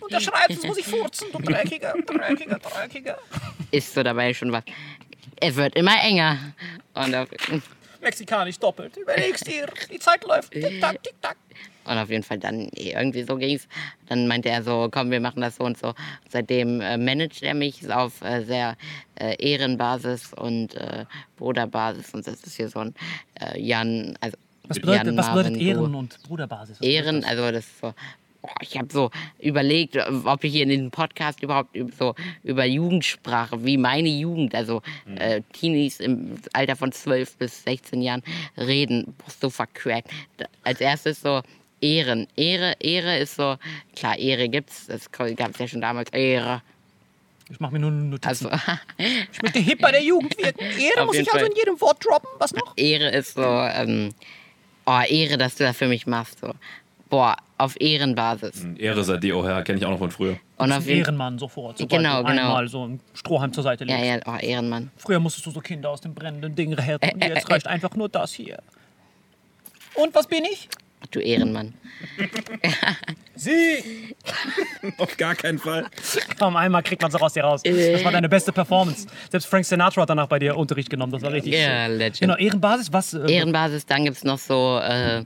[0.01, 3.17] Unterschreibst, sonst muss ich furzen, du dreckiger, dreckiger, dreckiger.
[3.71, 4.63] ist so dabei schon was.
[5.39, 6.37] Es wird immer enger.
[6.93, 7.27] Und auf,
[8.01, 8.95] Mexikanisch doppelt.
[8.95, 10.51] Überlegst dir, die Zeit läuft.
[10.51, 11.37] Tick-Tack, tick-tack.
[11.87, 13.67] Und auf jeden Fall dann eh, irgendwie so ging's.
[14.07, 15.93] Dann meinte er so, komm, wir machen das so und so.
[16.29, 18.75] Seitdem äh, managt er mich auf äh, sehr
[19.19, 21.05] äh, Ehrenbasis und äh,
[21.37, 22.13] Bruderbasis.
[22.13, 22.93] Und das ist hier so ein
[23.39, 26.79] äh, Jan, also Was bedeutet, Jan was bedeutet Marvin, Ehren und Bruderbasis?
[26.79, 27.93] Was Ehren, bedeutet also das ist so.
[28.61, 29.09] Ich habe so
[29.39, 34.55] überlegt, ob ich hier in diesem Podcast überhaupt üb- so über Jugendsprache, wie meine Jugend,
[34.55, 34.81] also
[35.15, 38.23] äh, Teenies im Alter von 12 bis 16 Jahren
[38.55, 40.11] reden, so verquackt.
[40.37, 41.41] Da- Als erstes so
[41.81, 42.27] Ehren.
[42.35, 43.57] Ehre, Ehre ist so,
[43.95, 46.61] klar, Ehre gibt's, das gab es ja schon damals, Ehre.
[47.49, 48.47] Ich mache mir nur Notizen.
[48.47, 48.49] Also
[49.31, 50.65] ich möchte hip bei der Jugend wirken.
[50.79, 52.29] Ehre Auf muss ich also in jedem Wort droppen.
[52.39, 52.73] Was noch?
[52.75, 54.13] Ehre ist so, ähm,
[54.85, 56.39] oh, Ehre, dass du das für mich machst.
[56.39, 56.53] So.
[57.09, 58.65] Boah, auf Ehrenbasis.
[58.77, 60.37] Ehre sei dir, oh Herr, kenne ich auch noch von früher.
[60.57, 61.77] Und auf Ehrenmann sofort.
[61.77, 62.41] Sobald Genau, du genau.
[62.47, 64.27] einmal so ein Strohhalm zur Seite Ja, legst.
[64.27, 64.91] ja, oh, Ehrenmann.
[64.97, 67.09] Früher musstest du so Kinder aus dem brennenden Ding retten.
[67.13, 68.57] Und Äh, äh, jetzt äh, reicht einfach nur das hier.
[69.93, 70.67] Und was bin ich?
[71.11, 71.73] Du Ehrenmann.
[73.35, 74.15] Sie!
[74.97, 75.85] Auf gar keinen Fall.
[76.39, 77.61] Komm, einmal kriegt man es raus dir raus.
[77.63, 79.07] Das war deine beste Performance.
[79.31, 81.11] Selbst Frank Sinatra hat danach bei dir Unterricht genommen.
[81.11, 81.97] Das war richtig Ja, schön.
[81.97, 82.19] legend.
[82.19, 83.13] Genau, Ehrenbasis, was?
[83.13, 85.19] äh, Ehrenbasis, dann gibt es noch so, äh,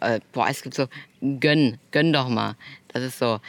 [0.00, 0.86] äh, boah, es gibt so,
[1.40, 2.54] gönn, gönn doch mal.
[2.88, 3.40] Das ist so,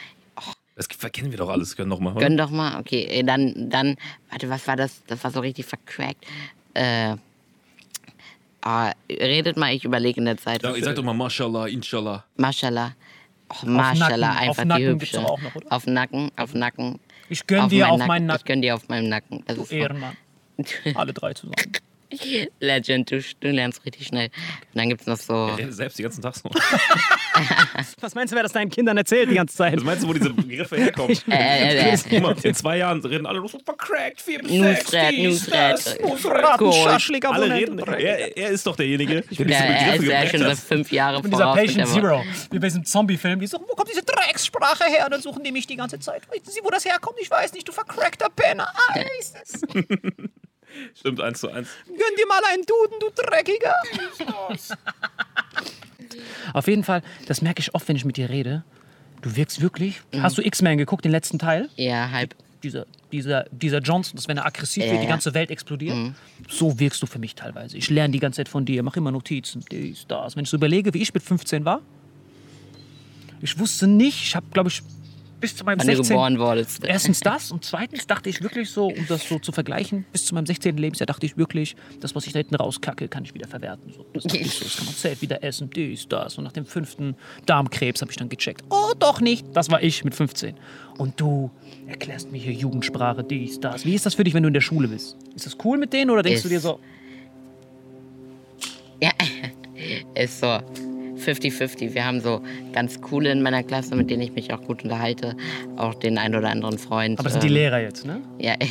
[0.74, 1.76] Das kennen wir doch alles.
[1.76, 2.12] Können noch mal.
[2.12, 2.20] oder?
[2.26, 2.80] gönn doch mal.
[2.80, 3.96] Okay, äh, dann, dann,
[4.30, 5.02] warte, was war das?
[5.06, 6.24] Das war so richtig vercrackt.
[6.74, 7.16] Äh,
[8.62, 10.62] ah, redet mal, ich überlege in der Zeit.
[10.62, 12.24] Ja, ich sag doch mal Mashallah, Inshallah.
[12.36, 12.92] Mashallah.
[13.50, 15.26] Oh, Mashallah, Nacken, auf einfach Nacken die gibt's hübsche.
[15.26, 15.72] auch noch, oder?
[15.72, 17.00] Auf Nacken, auf Nacken.
[17.30, 18.44] Ich gönn dir auf meinen Ich Nacken.
[18.46, 19.42] gönn dir auf meinem Nacken.
[19.46, 20.16] Das Du Ehrenmann.
[20.94, 21.54] Alle drei zusammen.
[22.60, 24.26] Legend, du, du lernst richtig schnell.
[24.26, 25.54] Und dann gibt es noch so.
[25.56, 26.48] Der Selbst die ganzen Tag so.
[28.00, 29.76] Was meinst du, wer das deinen Kindern erzählt die ganze Zeit?
[29.76, 31.16] Was meinst du, wo diese Begriffe herkommen?
[31.30, 35.18] Äh, äh, äh, in zwei Jahren reden alle noch so vercrackt, vier bis sechs, Nusret,
[35.18, 37.24] Nusret.
[37.24, 40.30] Alle reden, er, er ist doch derjenige, der diese Ja, er ist Begriffe ja geprägt
[40.30, 40.58] schon seit hat.
[40.58, 41.56] fünf Jahren Und dieser voraus.
[41.56, 45.04] mit Patient Zero, wie bei diesem Zombie-Film, die so, wo kommt diese Dreckssprache her?
[45.04, 46.22] Und dann suchen die mich die ganze Zeit.
[46.30, 47.16] Wissen Sie, wo das herkommt?
[47.20, 48.68] Ich weiß nicht, du vercrackter Penner.
[48.88, 49.60] Ah, ist es?
[50.78, 51.68] Gönn Stimmt, eins zu eins.
[51.86, 53.74] dir mal einen Duden, du Dreckiger.
[56.52, 58.64] Auf jeden Fall, das merke ich oft, wenn ich mit dir rede.
[59.22, 60.00] Du wirkst wirklich.
[60.20, 61.68] Hast du X-Men geguckt, den letzten Teil?
[61.76, 62.34] Ja, halb.
[62.62, 65.96] Dieser, dieser, dieser Johnson, dass wenn er aggressiv Ja, wird, die ganze Welt explodiert.
[66.48, 67.76] So wirkst du für mich teilweise.
[67.76, 70.34] Ich lerne die ganze Zeit von dir, mache immer Notizen, dies, das.
[70.34, 71.82] Wenn ich so überlege, wie ich mit 15 war,
[73.40, 74.82] ich wusste nicht, ich habe, glaube ich,
[75.40, 76.08] bis zu meinem wann du 16.
[76.14, 76.84] geboren wurdest.
[76.84, 80.34] Erstens das und zweitens dachte ich wirklich so, um das so zu vergleichen, bis zu
[80.34, 80.76] meinem 16.
[80.76, 83.92] Lebensjahr dachte ich wirklich, das, was ich da hinten rauskacke, kann ich wieder verwerten.
[83.92, 86.38] So, das, ich so, das kann man safe wieder essen, dies, das.
[86.38, 87.16] Und nach dem fünften
[87.46, 89.46] Darmkrebs habe ich dann gecheckt, oh, doch nicht.
[89.54, 90.54] Das war ich mit 15.
[90.98, 91.50] Und du
[91.86, 93.84] erklärst mir hier Jugendsprache, dies, das.
[93.84, 95.16] Wie ist das für dich, wenn du in der Schule bist?
[95.36, 96.80] Ist das cool mit denen oder denkst du dir Ist- so,
[99.00, 99.12] Ja,
[100.14, 100.58] ist so
[101.28, 101.94] 50-50.
[101.94, 102.40] Wir haben so
[102.72, 105.36] ganz coole in meiner Klasse, mit denen ich mich auch gut unterhalte.
[105.76, 107.18] Auch den einen oder anderen Freund.
[107.18, 108.20] aber das sind die ähm, Lehrer jetzt, ne?
[108.38, 108.54] Ja.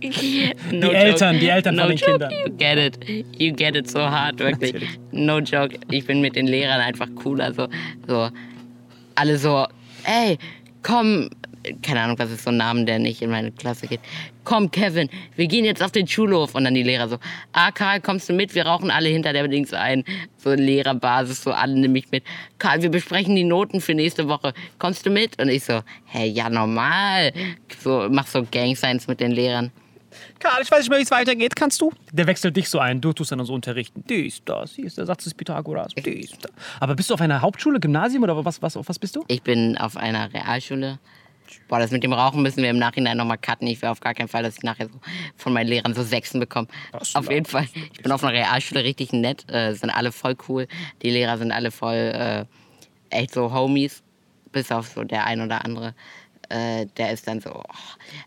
[0.00, 2.30] Die Eltern, die Eltern no von den joke, Kindern.
[2.30, 3.38] You get it.
[3.38, 4.72] You get it so hard, wirklich.
[4.72, 5.00] Natürlich.
[5.10, 5.76] No joke.
[5.90, 7.52] Ich bin mit den Lehrern einfach cooler.
[7.52, 7.66] So,
[8.06, 8.30] so.
[9.16, 9.66] Alle so,
[10.04, 10.38] ey,
[10.82, 11.28] komm.
[11.82, 14.00] Keine Ahnung, was ist so ein Name, der nicht in meine Klasse geht.
[14.44, 16.54] Komm, Kevin, wir gehen jetzt auf den Schulhof.
[16.54, 17.18] Und dann die Lehrer so,
[17.52, 18.54] ah, Karl, kommst du mit?
[18.54, 20.04] Wir rauchen alle hinter der Dings ein.
[20.38, 22.24] So Lehrerbasis, so alle nehmen mich mit.
[22.58, 24.54] Karl, wir besprechen die Noten für nächste Woche.
[24.78, 25.40] Kommst du mit?
[25.40, 27.32] Und ich so, hey, ja, normal.
[27.82, 29.70] So, mach so Gang Signs mit den Lehrern.
[30.38, 31.54] Karl, ich weiß nicht mehr, wie es weitergeht.
[31.56, 31.92] Kannst du?
[32.12, 33.00] Der wechselt dich so ein.
[33.00, 34.04] Du tust dann so unterrichten.
[34.08, 35.92] Dies, das, hier ist der Satz des Pythagoras.
[35.94, 36.50] Dies, das.
[36.80, 39.24] Aber bist du auf einer Hauptschule, Gymnasium oder was, was, auf was bist du?
[39.28, 40.98] Ich bin auf einer Realschule.
[41.68, 43.66] Boah, das mit dem Rauchen müssen wir im Nachhinein nochmal cutten.
[43.66, 44.98] Ich will auf gar keinen Fall, dass ich nachher so
[45.36, 46.68] von meinen Lehrern so Sechsen bekomme.
[47.14, 47.66] Auf jeden Fall.
[47.92, 49.50] Ich bin auf einer Realschule richtig nett.
[49.50, 50.66] Äh, sind alle voll cool.
[51.02, 52.44] Die Lehrer sind alle voll äh,
[53.10, 54.02] echt so Homies.
[54.52, 55.94] Bis auf so der ein oder andere.
[56.50, 57.50] Äh, der ist dann so.
[57.54, 57.62] oh.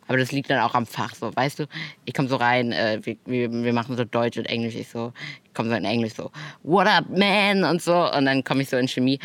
[0.07, 1.35] Aber das liegt dann auch am Fach so.
[1.35, 1.67] Weißt du,
[2.05, 4.75] ich komme so rein, äh, wir, wir, wir machen so Deutsch und Englisch.
[4.75, 5.11] Ich so,
[5.43, 6.31] ich komme so in Englisch so,
[6.63, 7.65] what up, man?
[7.65, 8.09] Und so.
[8.13, 9.19] Und dann komme ich so in Chemie.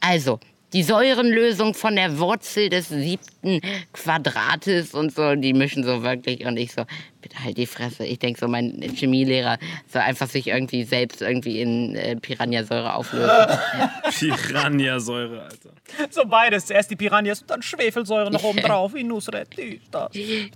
[0.00, 0.38] Also,
[0.76, 3.62] die Säurenlösung von der Wurzel des siebten
[3.94, 6.44] Quadrates und so, die mischen so wirklich.
[6.44, 6.84] Und ich so,
[7.22, 8.04] bitte halt die Fresse.
[8.04, 9.56] Ich denke so, mein Chemielehrer
[9.90, 13.30] soll einfach sich irgendwie selbst irgendwie in äh, Piranhasäure auflösen.
[14.18, 15.70] Piranhasäure, Alter.
[16.10, 16.66] So beides.
[16.66, 18.92] Zuerst die Piranhas und dann Schwefelsäure noch oben drauf.
[18.92, 19.48] Wie Nusret.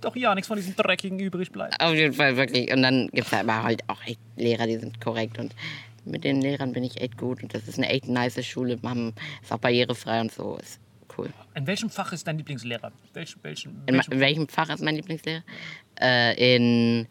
[0.01, 1.81] Doch ja nichts von diesem Dreckigen übrig bleibt.
[1.81, 2.71] Auf jeden Fall wirklich.
[2.71, 5.39] Und dann gibt es aber halt auch echt Lehrer, die sind korrekt.
[5.39, 5.55] Und
[6.05, 7.43] mit den Lehrern bin ich echt gut.
[7.43, 8.77] Und das ist eine echt nice Schule.
[8.81, 10.57] Man ist auch barrierefrei und so.
[10.57, 10.79] Ist
[11.17, 11.29] cool.
[11.55, 12.91] In welchem Fach ist dein Lieblingslehrer?
[13.13, 15.43] Welch, welchen, In, welchem in welchem Fach ist mein Lieblingslehrer?
[15.99, 17.07] Äh, in.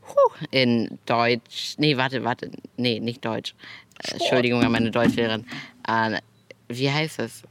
[0.00, 1.74] Puh, in Deutsch.
[1.78, 2.50] Nee, warte, warte.
[2.76, 3.54] Nee, nicht Deutsch.
[4.02, 5.46] Äh, Entschuldigung an meine Deutschlehrerin.
[5.86, 6.20] Äh,
[6.68, 7.42] wie heißt das?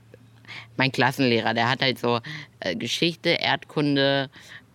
[0.76, 2.20] Mein Klassenlehrer, der hat halt so
[2.60, 4.30] äh, Geschichte, Erdkunde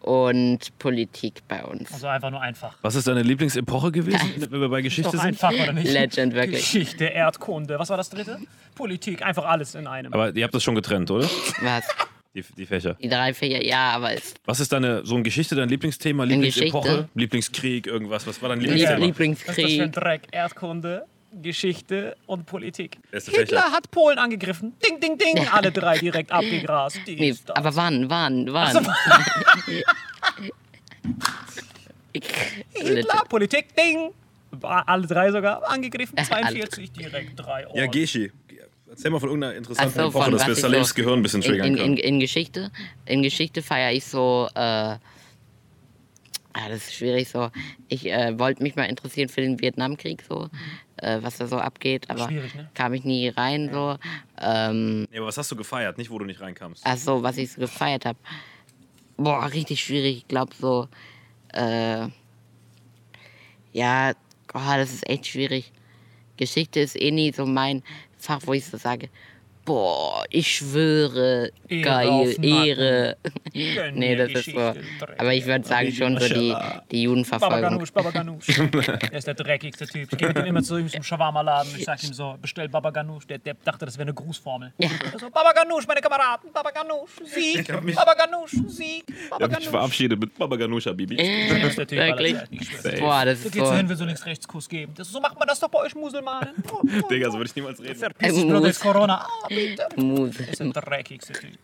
[0.06, 1.92] und Politik bei uns.
[1.92, 2.76] Also einfach nur einfach.
[2.82, 5.20] Was ist deine Lieblingsepoche gewesen, wenn wir bei Geschichte sind?
[5.20, 5.92] einfach, oder nicht?
[5.92, 6.60] Legend, wirklich.
[6.60, 7.76] Geschichte, Erdkunde.
[7.78, 8.38] Was war das dritte?
[8.76, 9.22] Politik.
[9.22, 10.12] Einfach alles in einem.
[10.12, 11.28] Aber ihr habt das schon getrennt, oder?
[11.60, 11.84] Was?
[12.36, 12.94] Die, die Fächer.
[13.02, 16.30] Die drei Fächer, ja, aber es Was ist deine, so ein Geschichte, dein Lieblingsthema, In
[16.30, 17.08] Lieblingsepoche?
[17.14, 18.26] Lieblingskrieg, irgendwas?
[18.28, 19.00] Was war dein Lieb Lieblingsthema?
[19.48, 19.92] Was ist das für ein Lieblingskrieg.
[19.92, 20.22] Dreck?
[20.30, 21.06] Erdkunde,
[21.42, 22.98] Geschichte und Politik.
[23.12, 23.72] Hitler Fächer.
[23.72, 24.74] hat Polen angegriffen.
[24.84, 25.46] Ding, ding, ding.
[25.50, 26.98] Alle drei direkt abgegrast.
[27.06, 28.86] Nee, aber wann, wann, wann?
[32.72, 34.10] Hitler, Politik, Ding.
[34.62, 36.16] Alle drei sogar angegriffen.
[36.16, 37.76] 42 direkt drei Ohren.
[37.76, 38.32] Ja, Geschi.
[38.88, 41.42] Erzähl mal von irgendeiner interessanten Ach so, Epoche, dass wir Salems so- Gehirn ein bisschen
[41.42, 41.96] triggern in, können.
[41.98, 42.70] in, in Geschichte,
[43.04, 44.98] in Geschichte feiere ich so, äh, ah,
[46.68, 47.50] das ist schwierig so.
[47.88, 50.48] Ich äh, wollte mich mal interessieren für den Vietnamkrieg so,
[50.98, 52.70] äh, was da so abgeht, aber ne?
[52.74, 53.96] kam ich nie rein so.
[54.40, 55.98] Ähm, Nee, aber was hast du gefeiert?
[55.98, 56.82] Nicht, wo du nicht reinkamst.
[56.84, 58.18] ach so, was ich so gefeiert habe.
[59.16, 60.18] Boah, richtig schwierig.
[60.18, 60.88] Ich glaube so,
[61.52, 62.08] äh,
[63.72, 64.12] ja,
[64.54, 65.72] oh, das ist echt schwierig.
[66.36, 67.82] Geschichte ist eh nie so mein
[68.18, 69.08] Fach, wo ich so sage,
[69.66, 72.36] boah, ich schwöre, Ehre geil.
[72.42, 73.16] Ehre.
[73.94, 74.74] Nee, das ist so.
[75.18, 77.60] Aber ich würde sagen schon so die, die Baba Judenverfolgung.
[77.62, 78.46] Ganoush, Baba Ganoush.
[78.46, 80.12] Der ist der dreckigste Typ.
[80.12, 81.70] Ich gehe mit ihm immer zu ihm zum Shawarma-Laden.
[81.76, 83.26] Ich sag ihm so, bestell Baba Ganoush.
[83.26, 84.72] Der, der dachte, das wäre eine Grußformel.
[84.78, 84.88] Ja.
[85.12, 86.52] Er so, Baba Ganoush, meine Kameraden.
[86.52, 87.72] Baba Ganoush, Sieg.
[87.72, 89.04] hab mich- Baba Ganoush, Sieg.
[89.30, 91.16] Baba Ich verabschiedet mit Baba Ganoush, Bibi.
[91.16, 92.36] Das ist der Typ Wirklich?
[92.62, 93.00] Schwör's.
[93.00, 93.76] Boah, das Du ist gehst so so.
[93.76, 94.92] hin, will so links-rechts-Kuss geben.
[94.96, 96.50] Das, so macht man das doch bei euch Muselmanen.
[97.10, 97.96] Digga, so würde ich niemals reden.
[97.96, 99.26] Verpiss dich, Corona.
[99.26, 99.48] Ah.
[99.96, 100.38] Muse.
[100.38, 101.58] Das ist der dreckigste Typ.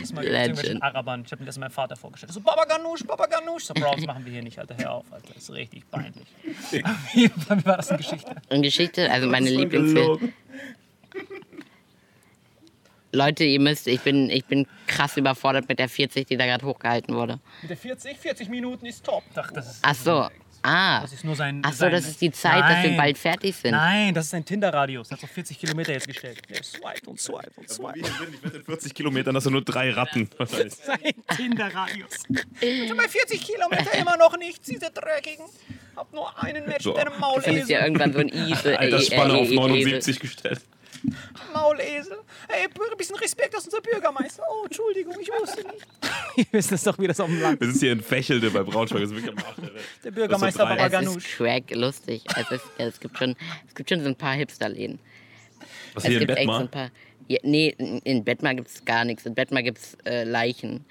[0.00, 0.82] Das mal Legend.
[0.82, 1.22] Arabern.
[1.24, 2.32] Ich habe mir das meinem Vater vorgestellt.
[2.32, 3.64] So, Baba Ganoush, Baba Ganoush.
[3.64, 4.76] So, Bro, das machen wir hier nicht, Alter.
[4.78, 5.34] Hör auf, Alter.
[5.34, 6.26] Das ist richtig peinlich.
[6.70, 6.82] Wie
[7.14, 8.36] wie war das in Geschichte?
[8.50, 10.32] In Geschichte, also meine Lieblingsfilme.
[13.12, 16.64] Leute, ihr müsst, ich bin, ich bin krass überfordert mit der 40, die da gerade
[16.64, 17.40] hochgehalten wurde.
[17.62, 19.24] Mit der 40, 40 Minuten ist top.
[19.34, 20.28] Ach, das ist, Ach so,
[20.62, 21.00] ah.
[21.02, 21.62] das ist nur sein.
[21.64, 22.96] Ach so, sein das ist die Zeit, dass wir Nein.
[22.96, 23.72] bald fertig sind.
[23.72, 25.08] Nein, das ist ein Tinder-Radius.
[25.08, 26.40] Der hat so 40 Kilometer jetzt gestellt.
[26.48, 29.90] Der swiped und swiped und sind, ich wette, in 40 Kilometern hast du nur drei
[29.90, 30.28] Ratten.
[30.36, 30.74] wahrscheinlich.
[30.84, 30.98] Sein
[31.36, 32.24] Tinder-Radius.
[32.88, 35.46] Schon bei 40 Kilometer immer noch nichts, diese dreckigen.
[35.96, 36.92] Hab nur einen Match So.
[36.92, 38.78] mit einem Du findest ja irgendwann so ein Ise.
[38.78, 40.60] Altersspanne auf äh, äh, 79 gestellt.
[41.52, 42.18] Maulesel.
[42.48, 44.42] Ey, ein bisschen Respekt, das ist unser Bürgermeister.
[44.50, 45.86] Oh, Entschuldigung, ich wusste nicht.
[46.36, 48.62] Ihr wisst es doch, wie das auf dem Land Wir sind hier in Fächelde bei
[48.62, 49.02] Braunschweig.
[49.02, 49.72] Das ist wirklich am Arsch
[50.04, 50.88] der Bürgermeister drei.
[50.88, 52.24] Baba Es ist crack lustig.
[52.36, 53.36] Es, ist, es, gibt schon,
[53.68, 54.98] es gibt schon so ein paar Hipsterläden.
[55.94, 56.60] Was Es hier in gibt echt so Bettmar?
[56.60, 56.90] ein paar.
[57.28, 59.24] Ja, nee, in in Bettmar gibt es gar nichts.
[59.26, 60.84] In Bettmar gibt es äh, Leichen.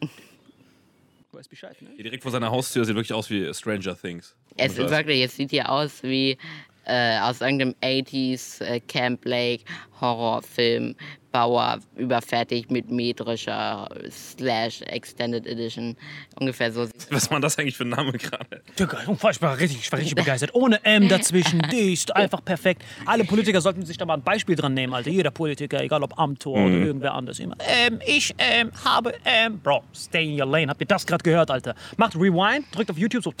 [0.00, 1.90] Du weißt Bescheid, ne?
[1.94, 4.34] Hier direkt vor seiner Haustür sieht wirklich aus wie Stranger Things.
[4.56, 6.38] Es ist wirklich, es sieht hier aus wie
[6.86, 9.64] äh, aus irgendeinem 80s äh, Camp Lake
[10.00, 10.94] Horrorfilm.
[11.34, 15.96] Bauer überfertigt mit metrischer Slash Extended Edition.
[16.38, 16.88] Ungefähr so.
[17.10, 18.62] Was war das eigentlich für ein Name gerade?
[18.78, 20.54] Digga, unfassbar, richtig, ich war richtig begeistert.
[20.54, 22.84] Ohne M dazwischen, dicht, einfach perfekt.
[23.04, 25.10] Alle Politiker sollten sich da mal ein Beispiel dran nehmen, Alter.
[25.10, 27.56] Jeder Politiker, egal ob Amtor oder irgendwer anders, immer.
[27.66, 30.68] Ähm, ich ähm, habe, ähm, Bro, stay in your lane.
[30.68, 31.74] Habt ihr das gerade gehört, Alter?
[31.96, 33.34] Macht Rewind, drückt auf YouTube so.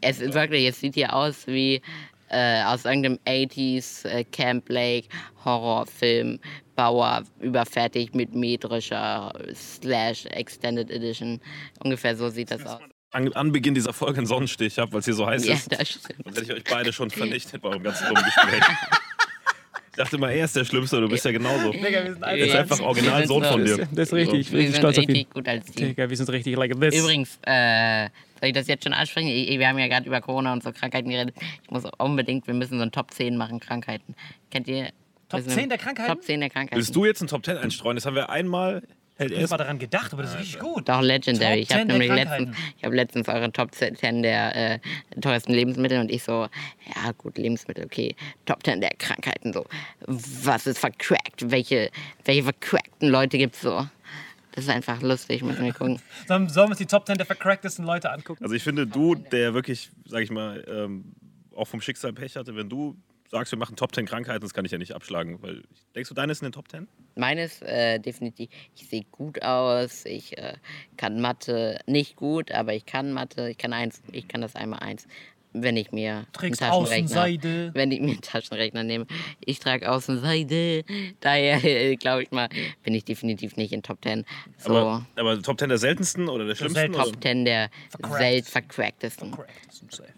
[0.00, 1.80] Es ist wirklich, es sieht hier aus wie
[2.30, 5.08] äh, aus irgendeinem 80s äh, Camp Lake
[5.44, 6.38] Horrorfilm.
[6.76, 11.40] Bauer überfertigt mit metrischer Slash Extended Edition.
[11.82, 12.78] Ungefähr so sieht das aus.
[13.10, 15.72] An, an Beginn dieser Folge einen Sonnenstich habe, weil es hier so heiß Ja, ist.
[15.72, 16.22] das stimmt.
[16.24, 18.62] Sonst hätte ich euch beide schon vernichtet bei eurem ganzen dummen Gespräch.
[19.90, 21.72] ich dachte mal, er ist der Schlimmste, du bist ja genauso.
[21.72, 23.88] Digga, wir sind Er ist einfach original Sohn von dir.
[23.90, 25.10] Das ist richtig, ich Wir bin sind stolz auf ihn.
[25.10, 25.88] richtig gut als Team.
[25.88, 26.94] Digga, wir sind richtig like this.
[26.94, 28.08] Übrigens, äh,
[28.40, 29.28] soll ich das jetzt schon ansprechen?
[29.28, 31.34] Wir haben ja gerade über Corona und so Krankheiten geredet.
[31.62, 34.14] Ich muss unbedingt, wir müssen so ein Top 10 machen, Krankheiten.
[34.50, 34.90] Kennt ihr?
[35.28, 36.08] Top wir sind 10 der Krankheiten?
[36.10, 36.76] Top 10 der Krankheiten.
[36.76, 37.96] Willst du jetzt einen Top 10 einstreuen?
[37.96, 38.82] Das haben wir einmal.
[39.16, 39.50] Hält er Ich es?
[39.50, 40.88] war daran gedacht, aber das ist richtig gut.
[40.88, 41.62] Doch, Legendary.
[41.66, 42.44] Top ich habe 10 der nämlich Krankheiten.
[42.46, 44.78] letztens, ich hab letztens eure Top 10 der äh,
[45.20, 46.46] teuersten Lebensmittel und ich so,
[46.94, 48.14] ja gut, Lebensmittel, okay.
[48.46, 49.66] Top 10 der Krankheiten, so.
[50.06, 51.50] Was ist vercrackt?
[51.50, 51.90] Welche,
[52.24, 53.88] welche vercrackten Leute gibt's so?
[54.58, 56.00] Das ist einfach lustig, müssen wir gucken.
[56.26, 58.42] Sollen, sollen wir uns die Top 10 der vercracktesten Leute angucken?
[58.42, 61.14] Also ich finde, du, der wirklich, sag ich mal, ähm,
[61.54, 62.96] auch vom Schicksal Pech hatte, wenn du
[63.30, 65.40] sagst, wir machen Top 10 Krankheiten, das kann ich ja nicht abschlagen.
[65.42, 65.62] Weil,
[65.94, 66.88] denkst du, deine ist in den Top 10?
[67.14, 70.54] Meines äh, definitiv, ich sehe gut aus, ich äh,
[70.96, 74.80] kann Mathe nicht gut, aber ich kann Mathe, ich kann eins, ich kann das einmal
[74.80, 75.06] eins.
[75.62, 77.70] Wenn ich mir Trägst einen Taschenrechner, Außenseide.
[77.74, 79.06] wenn ich mir einen Taschenrechner nehme,
[79.44, 80.84] ich trage Außenseide,
[81.20, 82.48] daher äh, glaube ich mal,
[82.82, 84.24] bin ich definitiv nicht in Top 10.
[84.58, 86.78] So Aber, aber Top 10 der seltensten oder der schlimmsten?
[86.78, 88.18] selten- Oder Top 10 der Vercrackt.
[88.18, 89.36] sel vercracktesten.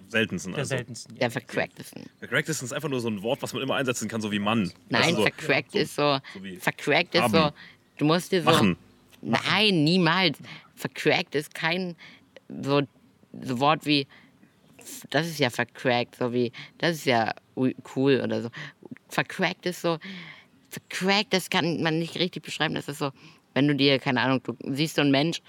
[0.08, 0.52] Seltensten.
[0.52, 0.68] Der Also.
[0.76, 1.14] seltensten.
[1.14, 1.20] Ja.
[1.20, 2.02] Der vercracktesten.
[2.18, 4.72] Vercracktesten ist einfach nur so ein Wort, was man immer einsetzen kann, so wie Mann.
[4.88, 7.50] Nein, Weißt du, so, vercrackt ist so, so vercrackt ist so,
[7.98, 8.76] du musst dir so, Machen.
[9.22, 10.38] nein, niemals.
[10.74, 11.94] Vercrackt ist kein
[12.48, 12.82] so,
[13.42, 14.06] so Wort wie,
[15.10, 17.34] das ist ja vercrackt, so wie, das ist ja
[17.94, 18.48] cool oder so.
[19.08, 19.98] Vercrackt ist so,
[20.70, 23.10] vercrackt, das kann man nicht richtig beschreiben, das ist so,
[23.54, 25.42] wenn du dir, keine Ahnung, du siehst so einen Mensch,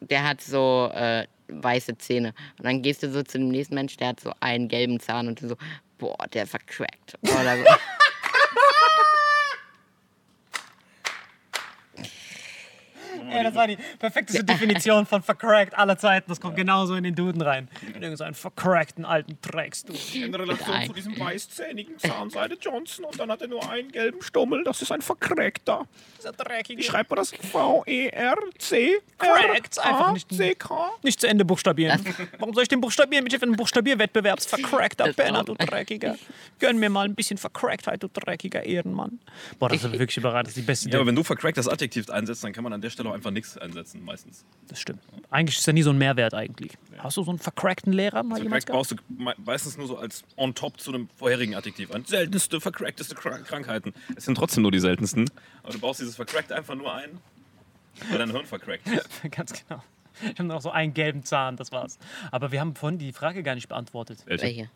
[0.00, 3.96] der hat so äh, weiße Zähne und dann gehst du so zu dem nächsten Mensch,
[3.96, 5.56] der hat so einen gelben Zahn und du so,
[5.98, 7.18] boah, der vercrackt.
[7.22, 7.64] Oder so.
[13.28, 16.30] Ja, das war die perfekteste Definition von vercrackt aller Zeiten.
[16.30, 17.68] Das kommt genauso in den Duden rein.
[18.00, 19.92] Irgend so einen vercrackten alten du.
[20.14, 24.64] In Relation zu diesem weißzähnigen Zahnseide Johnson und dann hat er nur einen gelben Stummel.
[24.64, 25.86] Das ist ein vercrackter.
[26.18, 26.78] Dieser dreckige.
[26.78, 27.32] Wie schreibt man das?
[27.32, 29.00] V-E-R-C?
[29.18, 30.32] Crackt's einfach nicht.
[30.32, 30.90] C-K?
[31.02, 32.04] Nicht zu Ende buchstabieren.
[32.38, 33.26] Warum soll ich den buchstabieren?
[33.26, 36.16] Ich für einen Buchstabierwettbewerbs vercrackter Penner, du Dreckiger.
[36.58, 39.18] Gönn mir mal ein bisschen Vercracktheit, du dreckiger Ehrenmann.
[39.58, 40.48] Boah, das ist wirklich überraschend.
[40.48, 42.72] Das ist die beste Ja, aber wenn du vercrackt das Adjektiv einsetzt, dann kann man
[42.72, 44.44] an der Stelle auch einfach nichts einsetzen, meistens.
[44.68, 45.02] Das stimmt.
[45.30, 46.72] Eigentlich ist ja nie so ein Mehrwert eigentlich.
[46.98, 50.22] Hast du so einen vercrackten Lehrer mal jemals baust du me- meistens nur so als
[50.36, 52.04] on top zu einem vorherigen Adjektiv an.
[52.04, 53.92] Seltenste, vercrackteste Krank Krankheiten.
[54.16, 55.28] Es sind trotzdem nur die seltensten.
[55.62, 57.18] Aber du baust dieses vercrackt einfach nur ein,
[58.08, 59.08] weil dein Hirn vercrackt ist.
[59.30, 59.82] Ganz genau.
[60.22, 61.98] Ich habe noch so einen gelben Zahn, das war's.
[62.30, 64.18] Aber wir haben vorhin die Frage gar nicht beantwortet.
[64.26, 64.70] Welche?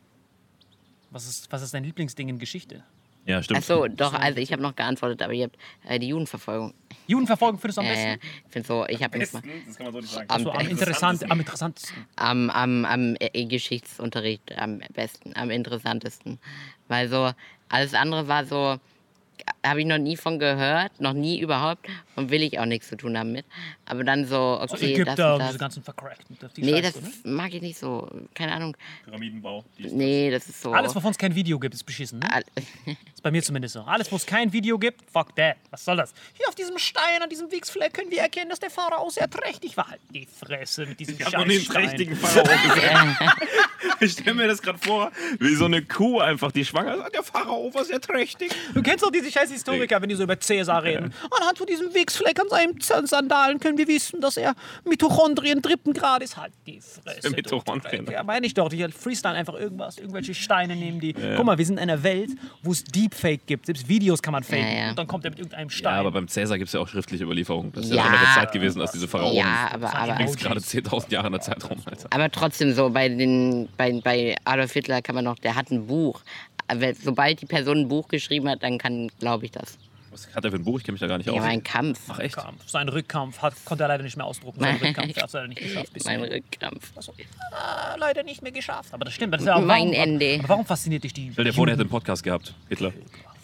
[1.11, 2.83] Was ist, was ist dein Lieblingsding in Geschichte?
[3.27, 3.59] Ja, stimmt.
[3.59, 5.57] Achso, doch, also ich habe noch geantwortet, aber ihr habt
[5.89, 6.75] äh, die Judenverfolgung.
[7.07, 8.21] Judenverfolgung findest du am Äh, besten?
[8.47, 10.27] ich finde so, ich habe Besten, das kann man so nicht sagen.
[10.31, 12.07] Am so, am, interessant, am interessantesten.
[12.17, 16.39] am, am, am äh, Geschichtsunterricht am besten, am interessantesten.
[16.89, 17.31] Weil so,
[17.69, 18.79] alles andere war so,
[19.67, 22.97] habe ich noch nie von gehört, noch nie überhaupt und will ich auch nichts zu
[22.97, 23.45] tun haben mit.
[23.85, 25.59] Aber dann so, So okay, Ägypter das und und diese das.
[25.59, 26.39] ganzen Vercrackten.
[26.57, 27.33] Die Nee, Scheiße, das ne?
[27.33, 28.09] mag ich nicht so.
[28.35, 28.77] Keine Ahnung.
[29.05, 29.65] Pyramidenbau.
[29.79, 30.73] Nee, das ist so.
[30.73, 32.21] Alles, wovon es kein Video gibt, ist beschissen.
[32.21, 32.29] Ne?
[33.25, 33.81] Ist Bei mir zumindest so.
[33.81, 35.57] Alles, wo es kein Video gibt, fuck that.
[35.71, 36.13] Was soll das?
[36.35, 39.79] Hier auf diesem Stein, an diesem Wiegsfleck können wir erkennen, dass der Pharao sehr trächtig
[39.79, 39.89] war.
[39.89, 41.75] Halt die Fresse mit diesem Ich habe noch Scheißstein.
[41.87, 43.17] trächtigen gesehen.
[44.01, 47.15] ich stelle mir das gerade vor, wie so eine Kuh einfach, die schwanger ist.
[47.15, 48.53] Der Pharao war sehr trächtig.
[48.75, 51.15] Du kennst doch diese scheiß Historiker, wenn die so über Cäsar reden.
[51.41, 54.55] Anhand von diesem Wiegsfleck an seinen Sandalen können wir wissen, dass er
[54.85, 56.53] Mitochondrien dritten Grades hat.
[56.67, 57.31] Die Fresse.
[57.31, 58.07] Mitochondrien.
[58.11, 58.69] Ja, meine ich doch.
[58.69, 61.15] Die freestyle einfach irgendwas, irgendwelche Steine nehmen die.
[61.15, 62.31] Guck mal, wir sind in einer Welt,
[62.63, 62.85] wo es
[63.15, 63.67] Deepfake gibt.
[63.67, 64.65] Selbst Videos kann man faken.
[64.65, 64.91] Ja, ja.
[64.91, 65.95] Und dann kommt er mit irgendeinem Ja, Stein.
[65.99, 67.73] aber beim Cäsar gibt es ja auch schriftliche Überlieferungen.
[67.73, 68.03] Das ist ja, Ja.
[68.05, 69.37] eine andere Zeit gewesen als diese Pharaonen.
[69.37, 72.09] Ja, aber, aber, Liegst gerade 10.000 Jahre in der Zeit rum, Alter.
[72.11, 75.87] aber trotzdem so, bei, den, bei, bei Adolf Hitler kann man noch, der hat ein
[75.87, 76.21] Buch.
[76.67, 79.77] Aber sobald die Person ein Buch geschrieben hat, dann kann, glaube ich, das.
[80.15, 80.79] Was hat er für ein Buch?
[80.79, 81.41] Ich kenne mich da gar nicht Ja, aus.
[81.41, 81.99] mein Kampf.
[82.09, 82.37] Ach echt?
[82.37, 82.69] Kampf.
[82.69, 84.61] Sein Rückkampf hat, konnte er leider nicht mehr ausdrucken.
[84.61, 85.91] Sein Rückkampf hat es leider nicht geschafft.
[86.05, 86.93] Mein Rückkampf.
[87.51, 88.95] Ah, leider nicht mehr geschafft.
[88.95, 89.35] Aber das stimmt.
[89.35, 90.37] Das ist ja auch, Mein warum, Ende.
[90.39, 91.31] Aber warum fasziniert dich die?
[91.33, 92.93] Stell dir vor, der hätte einen Podcast gehabt, Hitler.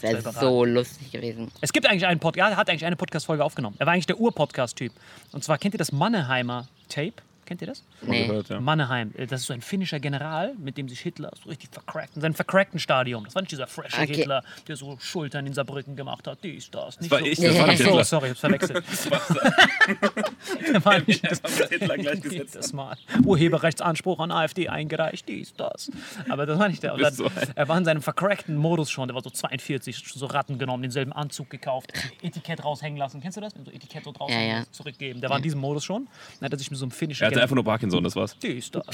[0.00, 1.50] Das wäre so lustig gewesen.
[1.60, 3.74] Es gibt eigentlich einen Podcast, er hat eigentlich eine Podcast-Folge aufgenommen.
[3.80, 4.92] Er war eigentlich der Ur-Podcast-Typ.
[5.32, 7.14] Und zwar kennt ihr das Manneheimer Tape?
[7.50, 7.82] Kennt ihr das?
[8.02, 8.28] Nee.
[8.28, 8.60] Gehört, ja.
[8.60, 12.14] Mannheim, äh, das ist so ein finnischer General, mit dem sich Hitler so richtig vercrackt,
[12.14, 13.24] in seinem vercrackten Stadium.
[13.24, 14.14] Das war nicht dieser frische Okay.
[14.14, 17.00] Hitler, der so Schultern in Saarbrücken gemacht hat, dies, das.
[17.00, 17.24] Nicht war so.
[17.24, 18.04] ich, das war nicht Hitler.
[18.04, 18.84] sorry, ich hab's verwechselt.
[20.72, 22.54] der war nicht das, Hitler gleichgesetzt.
[22.54, 22.96] das Mal.
[23.24, 25.90] Urheberrechtsanspruch an AfD eingereicht, dies, das.
[26.28, 26.96] Aber das war nicht der.
[26.96, 30.26] Dann, so er war in seinem vercrackten Modus schon, der war so 42, schon so
[30.26, 31.92] Ratten genommen, denselben Anzug gekauft,
[32.22, 33.20] Etikett raushängen lassen.
[33.20, 33.56] Kennst du das?
[33.56, 34.64] Wenn so Etikett so draußen Ja, ja.
[34.70, 35.20] zurückgeben.
[35.20, 36.06] Der war in diesem Modus schon.
[36.38, 38.36] Dann hat er sich mit so einem finnischen Einfach nur Parkinson, das war's.
[38.42, 38.84] dies, das.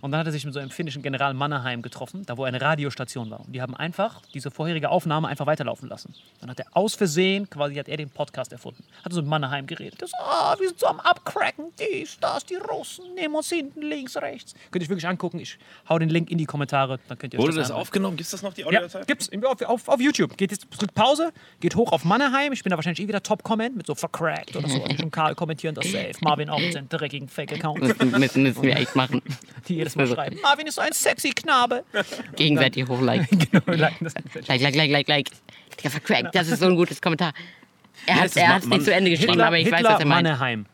[0.00, 2.60] Und dann hat er sich mit so einem finnischen General Mannerheim getroffen, da wo eine
[2.60, 3.40] Radiostation war.
[3.40, 6.14] Und die haben einfach diese vorherige Aufnahme einfach weiterlaufen lassen.
[6.40, 8.84] Dann hat er aus Versehen, quasi hat er den Podcast erfunden.
[9.04, 10.00] Hat so mit Mannerheim geredet.
[10.00, 14.16] So, ah, wir sind so am Abcracken, dies, das, die Russen nehmen uns hinten, links,
[14.16, 14.54] rechts.
[14.70, 15.38] Könnt ihr euch wirklich angucken.
[15.38, 17.80] Ich hau den Link in die Kommentare, dann könnt ihr euch Wurde das anhören.
[17.82, 18.16] aufgenommen?
[18.16, 19.04] Gibt es das noch, die Ja, Audiodatei?
[19.04, 20.36] gibt's im- auf, auf, auf YouTube.
[20.36, 22.52] Geht jetzt, drückt Pause, geht hoch auf Mannerheim.
[22.52, 24.82] Ich bin da wahrscheinlich eh wieder Top-Comment mit so vercrackt oder so.
[24.82, 26.12] Und Karl kommentieren das safe.
[26.20, 29.22] Marvin auch mit seinem dreckigen Fake-Account, Müssen, müssen, müssen wir echt machen.
[29.68, 30.38] die jedes Mal schreiben.
[30.42, 31.84] Marvin ist so ein sexy Knabe.
[32.36, 33.38] Gegenseitig hochliken.
[33.50, 34.14] genau, liken das
[34.48, 35.30] Like, like, like, like, like.
[35.78, 36.34] Digga, vercrackt.
[36.34, 37.32] Das ist so ein gutes Kommentar.
[38.06, 40.06] Er hat er Mann- nicht zu Ende geschrieben, Hitler, aber ich weiß, Hitler was er
[40.06, 40.22] meint.
[40.24, 40.66] Mannerheim.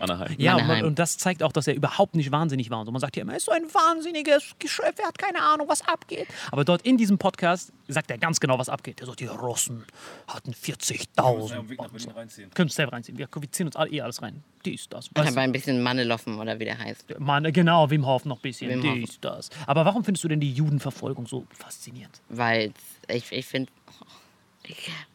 [0.00, 0.34] Mannerheim.
[0.38, 0.86] Ja, und, man, Mannerheim.
[0.88, 2.80] und das zeigt auch, dass er überhaupt nicht wahnsinnig war.
[2.80, 5.40] Und so, man sagt ja immer, er ist so ein wahnsinniges Geschöpf, er hat keine
[5.40, 6.28] Ahnung, was abgeht.
[6.50, 9.00] Aber dort in diesem Podcast sagt er ganz genau, was abgeht.
[9.00, 9.84] Er sagt, die Russen
[10.26, 12.16] hatten 40.000.
[12.16, 12.50] reinziehen.
[12.54, 13.18] Könnt ihr selber reinziehen.
[13.18, 14.42] Wir, wir ziehen uns alle, eh alles rein.
[14.64, 15.08] Dies, das.
[15.14, 17.18] Weißt aber ein bisschen Manneloffen oder wie der heißt.
[17.18, 18.70] Mann, genau, Wim Hof noch ein bisschen.
[18.70, 18.94] Wim Hof.
[18.94, 19.50] Dies, das.
[19.66, 22.20] Aber warum findest du denn die Judenverfolgung so faszinierend?
[22.28, 22.72] Weil
[23.08, 23.70] ich, ich finde,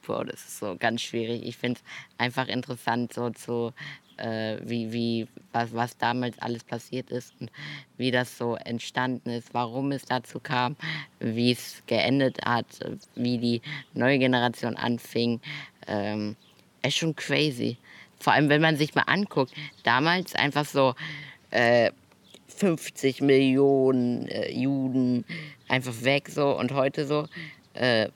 [0.06, 1.44] boah, das ist so ganz schwierig.
[1.46, 3.74] Ich finde es einfach interessant, so zu,
[4.18, 7.52] äh, wie, wie, was, was damals alles passiert ist und
[7.98, 10.76] wie das so entstanden ist, warum es dazu kam,
[11.20, 12.66] wie es geendet hat,
[13.16, 13.62] wie die
[13.94, 15.40] neue Generation anfing.
[15.88, 16.36] Ähm,
[16.82, 17.78] ist schon crazy.
[18.20, 19.54] Vor allem, wenn man sich mal anguckt,
[19.84, 20.96] damals einfach so,
[21.52, 21.92] äh,
[22.56, 25.26] 50 Millionen äh, Juden
[25.68, 27.28] einfach weg so und heute so
[27.74, 28.10] äh,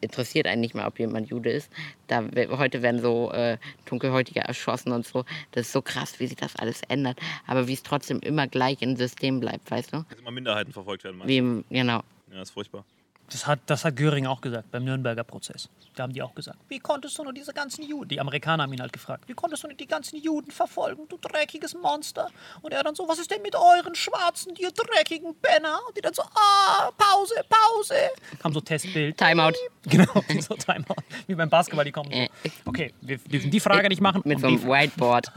[0.00, 1.70] interessiert einen nicht mehr, ob jemand Jude ist.
[2.06, 5.24] Da, heute werden so äh, Dunkelhäutige erschossen und so.
[5.52, 7.18] Das ist so krass, wie sich das alles ändert.
[7.46, 10.04] Aber wie es trotzdem immer gleich im System bleibt, weißt du?
[10.08, 12.02] Dass immer Minderheiten verfolgt werden, meinst Wie im, genau.
[12.28, 12.36] du?
[12.36, 12.84] Ja, ist furchtbar.
[13.30, 15.68] Das hat, das hat Göring auch gesagt beim Nürnberger Prozess.
[15.96, 18.72] Da haben die auch gesagt, wie konntest du nur diese ganzen Juden, die Amerikaner haben
[18.72, 22.28] ihn halt gefragt, wie konntest du nur die ganzen Juden verfolgen, du dreckiges Monster?
[22.62, 25.80] Und er dann so, was ist denn mit euren Schwarzen, die dreckigen Penner?
[25.88, 27.94] Und die dann so, ah, Pause, Pause.
[28.38, 29.16] Kam so Testbild.
[29.16, 29.52] Timeout.
[29.88, 30.96] Genau, so Timeout.
[31.28, 32.28] Wie beim Basketball, die kommen Äh.
[32.44, 32.50] so.
[32.64, 34.22] Okay, wir dürfen die Frage nicht machen.
[34.24, 35.30] Mit so einem Whiteboard.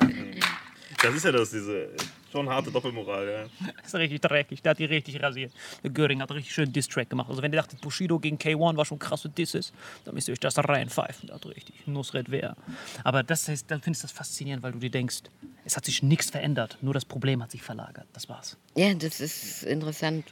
[1.04, 1.92] Das ist ja das, diese
[2.32, 3.68] schon harte Doppelmoral, ja.
[3.78, 4.62] Das ist richtig dreckig.
[4.62, 5.52] Der hat die richtig rasiert.
[5.84, 7.30] Der Göring hat richtig schön Diss-Track gemacht.
[7.30, 9.74] Also wenn ihr dachtet, Bushido gegen K1 war schon krasse Disses,
[10.06, 11.28] dann müsst ihr euch das reinpfeifen.
[11.28, 11.88] Da hat richtig.
[11.88, 12.56] Nusret wer.
[13.04, 15.24] Aber das heißt, dann findest du das faszinierend, weil du dir denkst,
[15.66, 16.78] es hat sich nichts verändert.
[16.82, 18.08] Nur das Problem hat sich verlagert.
[18.14, 18.58] Das war's.
[18.76, 20.26] Ja, das ist interessant.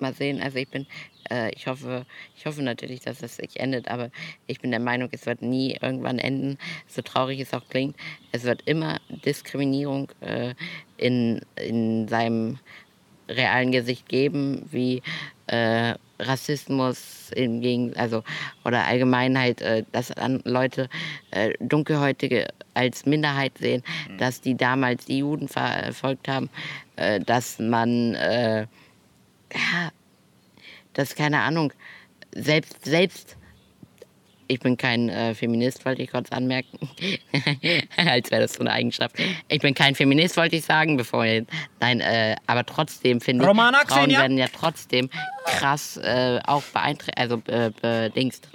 [0.00, 0.40] Mal sehen.
[0.40, 0.86] Also ich bin,
[1.28, 4.10] äh, ich hoffe, ich hoffe natürlich, dass es sich endet, aber
[4.46, 6.56] ich bin der Meinung, es wird nie irgendwann enden.
[6.86, 7.96] So traurig es auch klingt,
[8.30, 10.54] es wird immer Diskriminierung äh,
[10.98, 12.58] in, in seinem
[13.28, 15.02] realen Gesicht geben, wie
[15.46, 18.22] äh, Rassismus im Gegen also
[18.64, 20.12] oder Allgemeinheit, äh, dass
[20.44, 20.88] Leute
[21.30, 23.82] äh, Dunkelhäutige als Minderheit sehen,
[24.18, 26.50] dass die damals die Juden verfolgt haben,
[26.96, 28.66] äh, dass man äh,
[29.52, 29.90] ja,
[30.94, 31.72] das keine Ahnung,
[32.32, 33.37] selbst, selbst,
[34.48, 36.78] ich bin kein äh, Feminist, wollte ich kurz anmerken,
[37.96, 39.16] als wäre das so eine Eigenschaft.
[39.48, 41.46] Ich bin kein Feminist, wollte ich sagen, bevor ihr,
[41.80, 44.20] nein, äh, aber trotzdem finde ich, Romana, Frauen Xenia?
[44.20, 45.10] werden ja trotzdem
[45.44, 48.48] krass äh, auch beeinträchtigt, also äh, bedingst.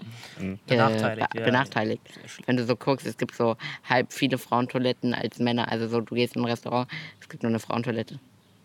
[0.68, 1.46] Benachteiligt, be ja.
[1.46, 2.02] benachteiligt.
[2.48, 3.56] Wenn du so guckst, es gibt so
[3.88, 5.72] halb viele Frauentoiletten als Männer.
[5.72, 6.90] Also so, du gehst in ein Restaurant,
[7.22, 8.20] es gibt nur eine Frauentoilette.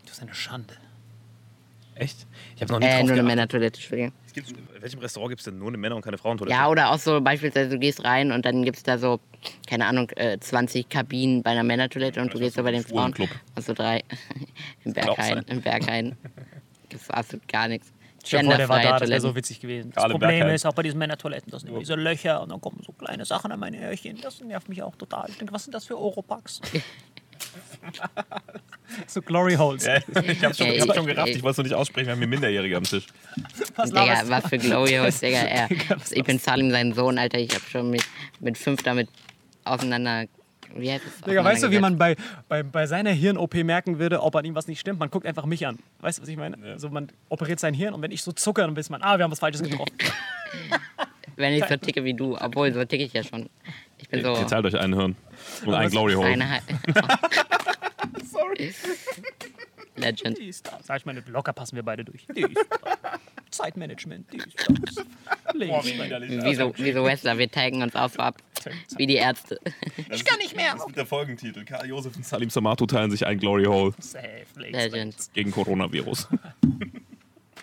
[0.05, 0.74] Das ist eine Schande.
[1.95, 2.26] Echt?
[2.57, 3.22] Ich habe noch nie Äh, drauf nur eine.
[3.22, 4.12] Männertoilette, Entschuldigung.
[4.41, 6.55] Es gibt- In welchem Restaurant gibt es denn nur eine Männer- und keine Frauentoilette?
[6.57, 9.20] Ja, oder auch so beispielsweise, du gehst rein und dann gibt es da so,
[9.68, 12.82] keine Ahnung, äh, 20 Kabinen bei einer Männertoilette und du das gehst so bei den
[12.84, 13.14] Frauen.
[13.55, 14.03] Also drei.
[14.84, 15.45] Im Berghain.
[15.49, 16.16] Im Berghain.
[16.91, 17.93] Das ist absolut gar nichts.
[18.24, 19.91] Stell vor, der war da, das wäre so witzig gewesen.
[19.95, 20.55] Das Problem Bergheim.
[20.55, 23.24] ist, auch bei diesen Männertoiletten, das sind immer diese Löcher und dann kommen so kleine
[23.24, 24.20] Sachen an meine Öhrchen.
[24.20, 25.26] Das nervt mich auch total.
[25.30, 26.61] Ich denke, was sind das für Oropax?
[29.07, 29.84] so Glory Holes.
[29.84, 31.36] Ja, ich habe schon, Ey, ich hab schon gerafft, ey.
[31.36, 33.07] ich wollte es noch nicht aussprechen, wir haben hier Minderjährige am Tisch.
[33.76, 35.39] Was Digga, was für Glowy Host, Digga.
[35.49, 35.68] Er,
[36.11, 37.39] ich bin Salim, sein Sohn, Alter.
[37.39, 38.03] Ich hab schon mit,
[38.41, 39.09] mit fünf damit
[39.64, 40.26] auseinander.
[40.74, 41.20] Wie heißt es?
[41.22, 42.16] Digga, weißt du, wie man bei,
[42.49, 44.99] bei, bei seiner Hirn-OP merken würde, ob an ihm was nicht stimmt?
[44.99, 45.78] Man guckt einfach mich an.
[46.01, 46.57] Weißt du, was ich meine?
[46.64, 49.24] Also man operiert sein Hirn und wenn ich so zucke, dann weiß man, ah, wir
[49.24, 49.93] haben was Falsches getroffen.
[51.36, 52.36] Wenn ich so ticke wie du.
[52.36, 53.49] Obwohl, so ticke ich ja schon.
[53.99, 54.34] Ich bin so.
[54.34, 55.16] Ihr teilt euch einen Hirn
[55.64, 56.36] und einen Glory Hole.
[58.39, 58.74] Hal-
[59.97, 60.39] Legend.
[60.39, 60.86] Dies, das.
[60.86, 62.26] Sag ich meine, locker passen wir beide durch.
[62.34, 63.20] Dies, das.
[63.51, 65.05] Zeitmanagement, dies, das.
[65.55, 66.45] Lebensmittel.
[66.45, 68.36] Wie so, wie so Wrestler, wir taggen uns so ab.
[68.97, 69.59] Wie die Ärzte.
[70.11, 70.74] Ich kann nicht mehr.
[70.74, 71.64] Das ist der Folgentitel.
[71.64, 75.16] Karl Josef und Salim Samato teilen sich einen Glory Hole Safe, Legend.
[75.32, 76.28] gegen Coronavirus.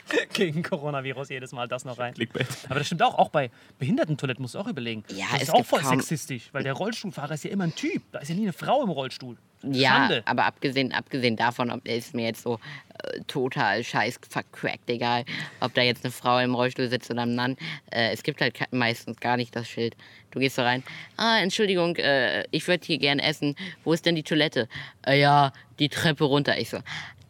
[0.34, 2.14] Gegen Coronavirus jedes Mal das noch rein.
[2.14, 2.48] Clickbait.
[2.70, 3.50] Aber das stimmt auch, auch bei
[3.80, 5.04] Behindertentoiletten musst du auch überlegen.
[5.10, 8.04] Ja, das ist auch voll kaum- sexistisch, weil der Rollstuhlfahrer ist ja immer ein Typ.
[8.12, 9.38] Da ist ja nie eine Frau im Rollstuhl.
[9.64, 10.22] Ja, Schande.
[10.26, 12.60] aber abgesehen, abgesehen davon, ob ist mir jetzt so
[13.04, 15.26] äh, total scheiß vercrackt, egal,
[15.60, 17.58] ob da jetzt eine Frau im Rollstuhl sitzt oder ein Mann.
[17.90, 19.96] Äh, es gibt halt meistens gar nicht das Schild.
[20.30, 20.84] Du gehst so rein,
[21.18, 23.56] ah, Entschuldigung, äh, ich würde hier gern essen.
[23.84, 24.68] Wo ist denn die Toilette?
[25.08, 26.60] Äh, ja, die Treppe runter.
[26.60, 26.78] Ich so,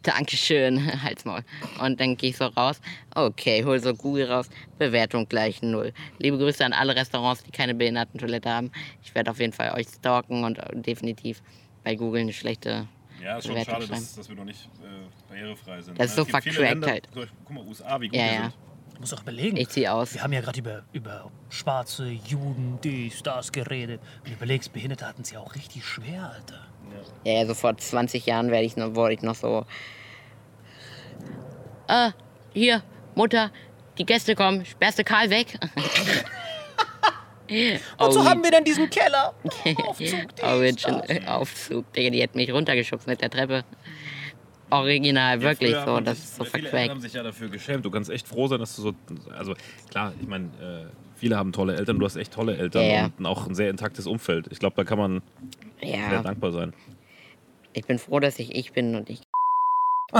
[0.06, 1.42] Dankeschön, Halsmaul.
[1.80, 2.80] Und dann gehe ich so raus.
[3.14, 4.48] Okay, hol so Google raus.
[4.78, 5.92] Bewertung gleich null.
[6.18, 8.70] Liebe Grüße an alle Restaurants, die keine Behindertentoilette haben.
[9.02, 11.42] Ich werde auf jeden Fall euch stalken und äh, definitiv
[11.82, 12.86] bei Google eine schlechte
[13.22, 15.98] Ja, ist schon Bewertung schade, dass, dass wir noch nicht äh, barrierefrei sind.
[15.98, 17.08] Das ist so vercrackt Länder- halt.
[17.12, 18.40] So, Guck mal, USA, wie gut Ja, die ja.
[18.42, 18.54] sind.
[18.94, 19.56] Du musst auch überlegen.
[19.58, 20.14] Ich zieh aus.
[20.14, 24.00] Wir haben ja gerade über, über schwarze Juden, dies, das geredet.
[24.22, 26.64] Wenn du überlegst, Behinderte hatten es ja auch richtig schwer, Alter.
[27.24, 29.64] Ja, ja, so vor 20 Jahren werde ich noch, wurde ich noch so.
[31.88, 32.10] Äh,
[32.52, 32.82] hier,
[33.14, 33.50] Mutter,
[33.98, 35.58] die Gäste kommen, sperrst du Karl weg?
[37.98, 39.32] Wozu Oh, haben wir denn diesen Keller?
[39.86, 41.26] Aufzug, Original das.
[41.28, 43.64] Aufzug, Digga, die hat mich runtergeschubst mit der Treppe.
[44.68, 46.90] Original, wirklich so, das ist so Viele Eltern verquackt.
[46.90, 47.84] haben sich ja dafür geschämt.
[47.84, 48.92] Du kannst echt froh sein, dass du so.
[49.38, 49.54] Also
[49.90, 52.00] klar, ich meine, äh, viele haben tolle Eltern.
[52.00, 53.10] Du hast echt tolle Eltern Ja, ja.
[53.16, 54.48] und auch ein sehr intaktes Umfeld.
[54.50, 55.22] Ich glaube, da kann man
[55.80, 56.74] sehr dankbar sein.
[57.76, 59.20] Ich bin froh, dass ich ich bin und ich.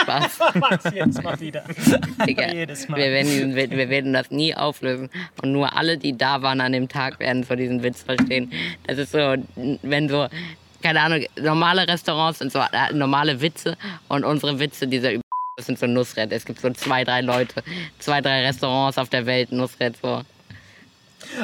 [0.00, 1.64] Spaß, Was jetzt mal wieder?
[2.26, 2.52] Digga.
[2.52, 2.98] Jedes Mal.
[2.98, 5.10] Wir werden, wir werden das nie auflösen.
[5.42, 8.52] Und nur alle, die da waren an dem Tag, werden so diesen Witz verstehen.
[8.86, 9.34] Das ist so,
[9.82, 10.28] wenn so,
[10.82, 13.76] keine Ahnung, normale Restaurants sind so äh, normale Witze
[14.08, 15.22] und unsere Witze, dieser Üb
[15.56, 16.32] das sind so Nussret.
[16.32, 17.62] Es gibt so zwei, drei Leute,
[17.98, 20.22] zwei, drei Restaurants auf der Welt, Nussret, so.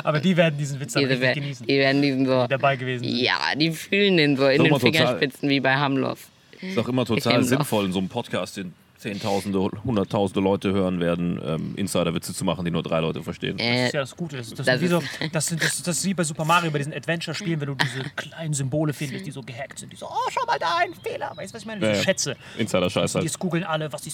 [0.05, 1.67] Aber die werden diesen Witz richtig wer- genießen.
[1.67, 2.47] die werden diesen so.
[2.47, 3.17] dabei gewesen sind.
[3.19, 4.93] Ja, die fühlen den so in den total.
[4.93, 6.19] Fingerspitzen wie bei Hamlos.
[6.61, 11.39] Ist auch immer total sinnvoll, in so einem Podcast, den Zehntausende, Hunderttausende Leute hören werden,
[11.45, 13.59] ähm, Insider-Witze zu machen, die nur drei Leute verstehen.
[13.59, 14.39] Das Äh, ist ja das Gute.
[14.39, 16.47] Das, das, Das ist wie so, ist- das, sind- das, das ist wie bei Super
[16.47, 19.93] Mario, bei diesen Adventure-Spielen, wenn du diese kleinen Symbole findest, die so gehackt sind.
[19.93, 21.31] Die so, oh, schau mal da, ein Fehler.
[21.37, 21.81] Weißt du, was ich meine?
[21.81, 22.03] Diese Ja, ja.
[22.05, 22.37] Schätze.
[22.57, 23.25] Insider-Scheiß Die halt.
[23.27, 24.13] jetzt googeln alle, was die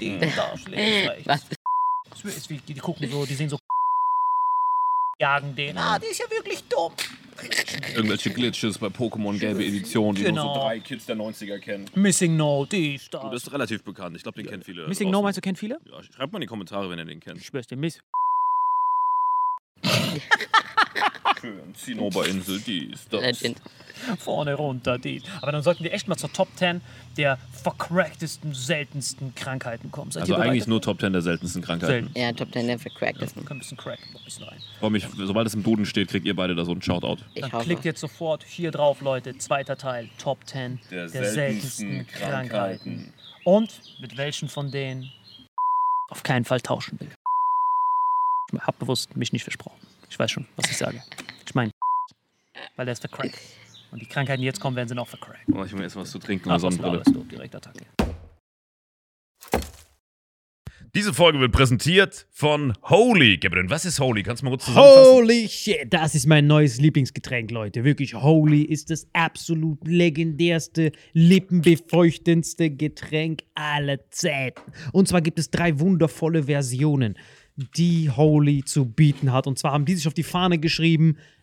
[0.00, 1.24] die da schlägt.
[1.26, 1.42] was?
[2.10, 3.58] Das ist wie, die, die gucken so, die sehen so
[5.18, 5.76] jagen den.
[5.78, 6.92] Ah, die ist ja wirklich dumm.
[7.94, 10.54] Irgendwelche Glitches bei Pokémon Gelbe Edition, die nur Genau.
[10.54, 11.84] so drei Kids der 90er kennen.
[11.94, 13.30] Missing No, dies, Du das.
[13.30, 14.16] bist relativ bekannt.
[14.16, 14.88] Ich glaube, den kennen viele.
[14.88, 15.24] Missing No draußen.
[15.24, 15.78] meinst du, kennen viele?
[15.84, 17.38] Ja, schreibt mal in die Kommentare, wenn ihr den kennt.
[17.38, 18.00] Ich schwör's dir, Miss.
[21.46, 21.74] Schön.
[21.74, 23.42] Zinnoberinsel, dies, das.
[24.18, 25.22] Vorne runter, die.
[25.40, 26.80] Aber dann sollten wir echt mal zur Top 10
[27.16, 30.10] der vercracktesten, seltensten Krankheiten kommen.
[30.10, 32.12] Seid Also eigentlich nur Top 10 der seltensten Krankheiten.
[32.12, 32.18] Selten.
[32.18, 33.36] Ja, Top 10 der vercrackt ist.
[33.36, 34.58] Wir können ein bisschen cracken, noch ein bisschen rein.
[34.80, 37.22] Freue mich, sobald es im Duden steht, kriegt ihr beide da so einen Shoutout.
[37.34, 37.64] Ich Dann hoffe.
[37.64, 39.38] klickt jetzt sofort hier drauf, Leute.
[39.38, 43.12] Zweiter Teil, Top 10 der, seltensten Krankheiten.
[43.44, 45.10] Und mit welchen von denen
[46.08, 47.10] auf keinen Fall tauschen will.
[48.52, 49.78] Ich hab bewusst mich nicht versprochen.
[50.10, 51.02] Ich weiß schon, was ich sage.
[52.76, 53.34] Weil der ist vercrackt.
[53.90, 55.44] Und die Krankheiten, die jetzt kommen, werden sie noch vercrackt.
[55.52, 56.98] Oh, ich will jetzt was zu trinken und eine Sonnenbrille.
[56.98, 57.24] laberst du?
[57.24, 57.86] Direkt Attacke.
[60.94, 63.36] Diese Folge wird präsentiert von Holy.
[63.36, 64.22] Gabriel, was ist Holy?
[64.22, 65.12] Kannst du mal kurz zusammenfassen?
[65.12, 67.84] Holy shit, das ist mein neues Lieblingsgetränk, Leute.
[67.84, 74.72] Wirklich, Holy ist das absolut legendärste, lippenbefeuchtendste Getränk aller Zeiten.
[74.92, 77.18] Und zwar gibt es drei wundervolle Versionen.
[77.76, 79.46] die Holy zu bieten hat.
[79.46, 81.16] Und zwar haben die sich auf die Fahne geschrieben: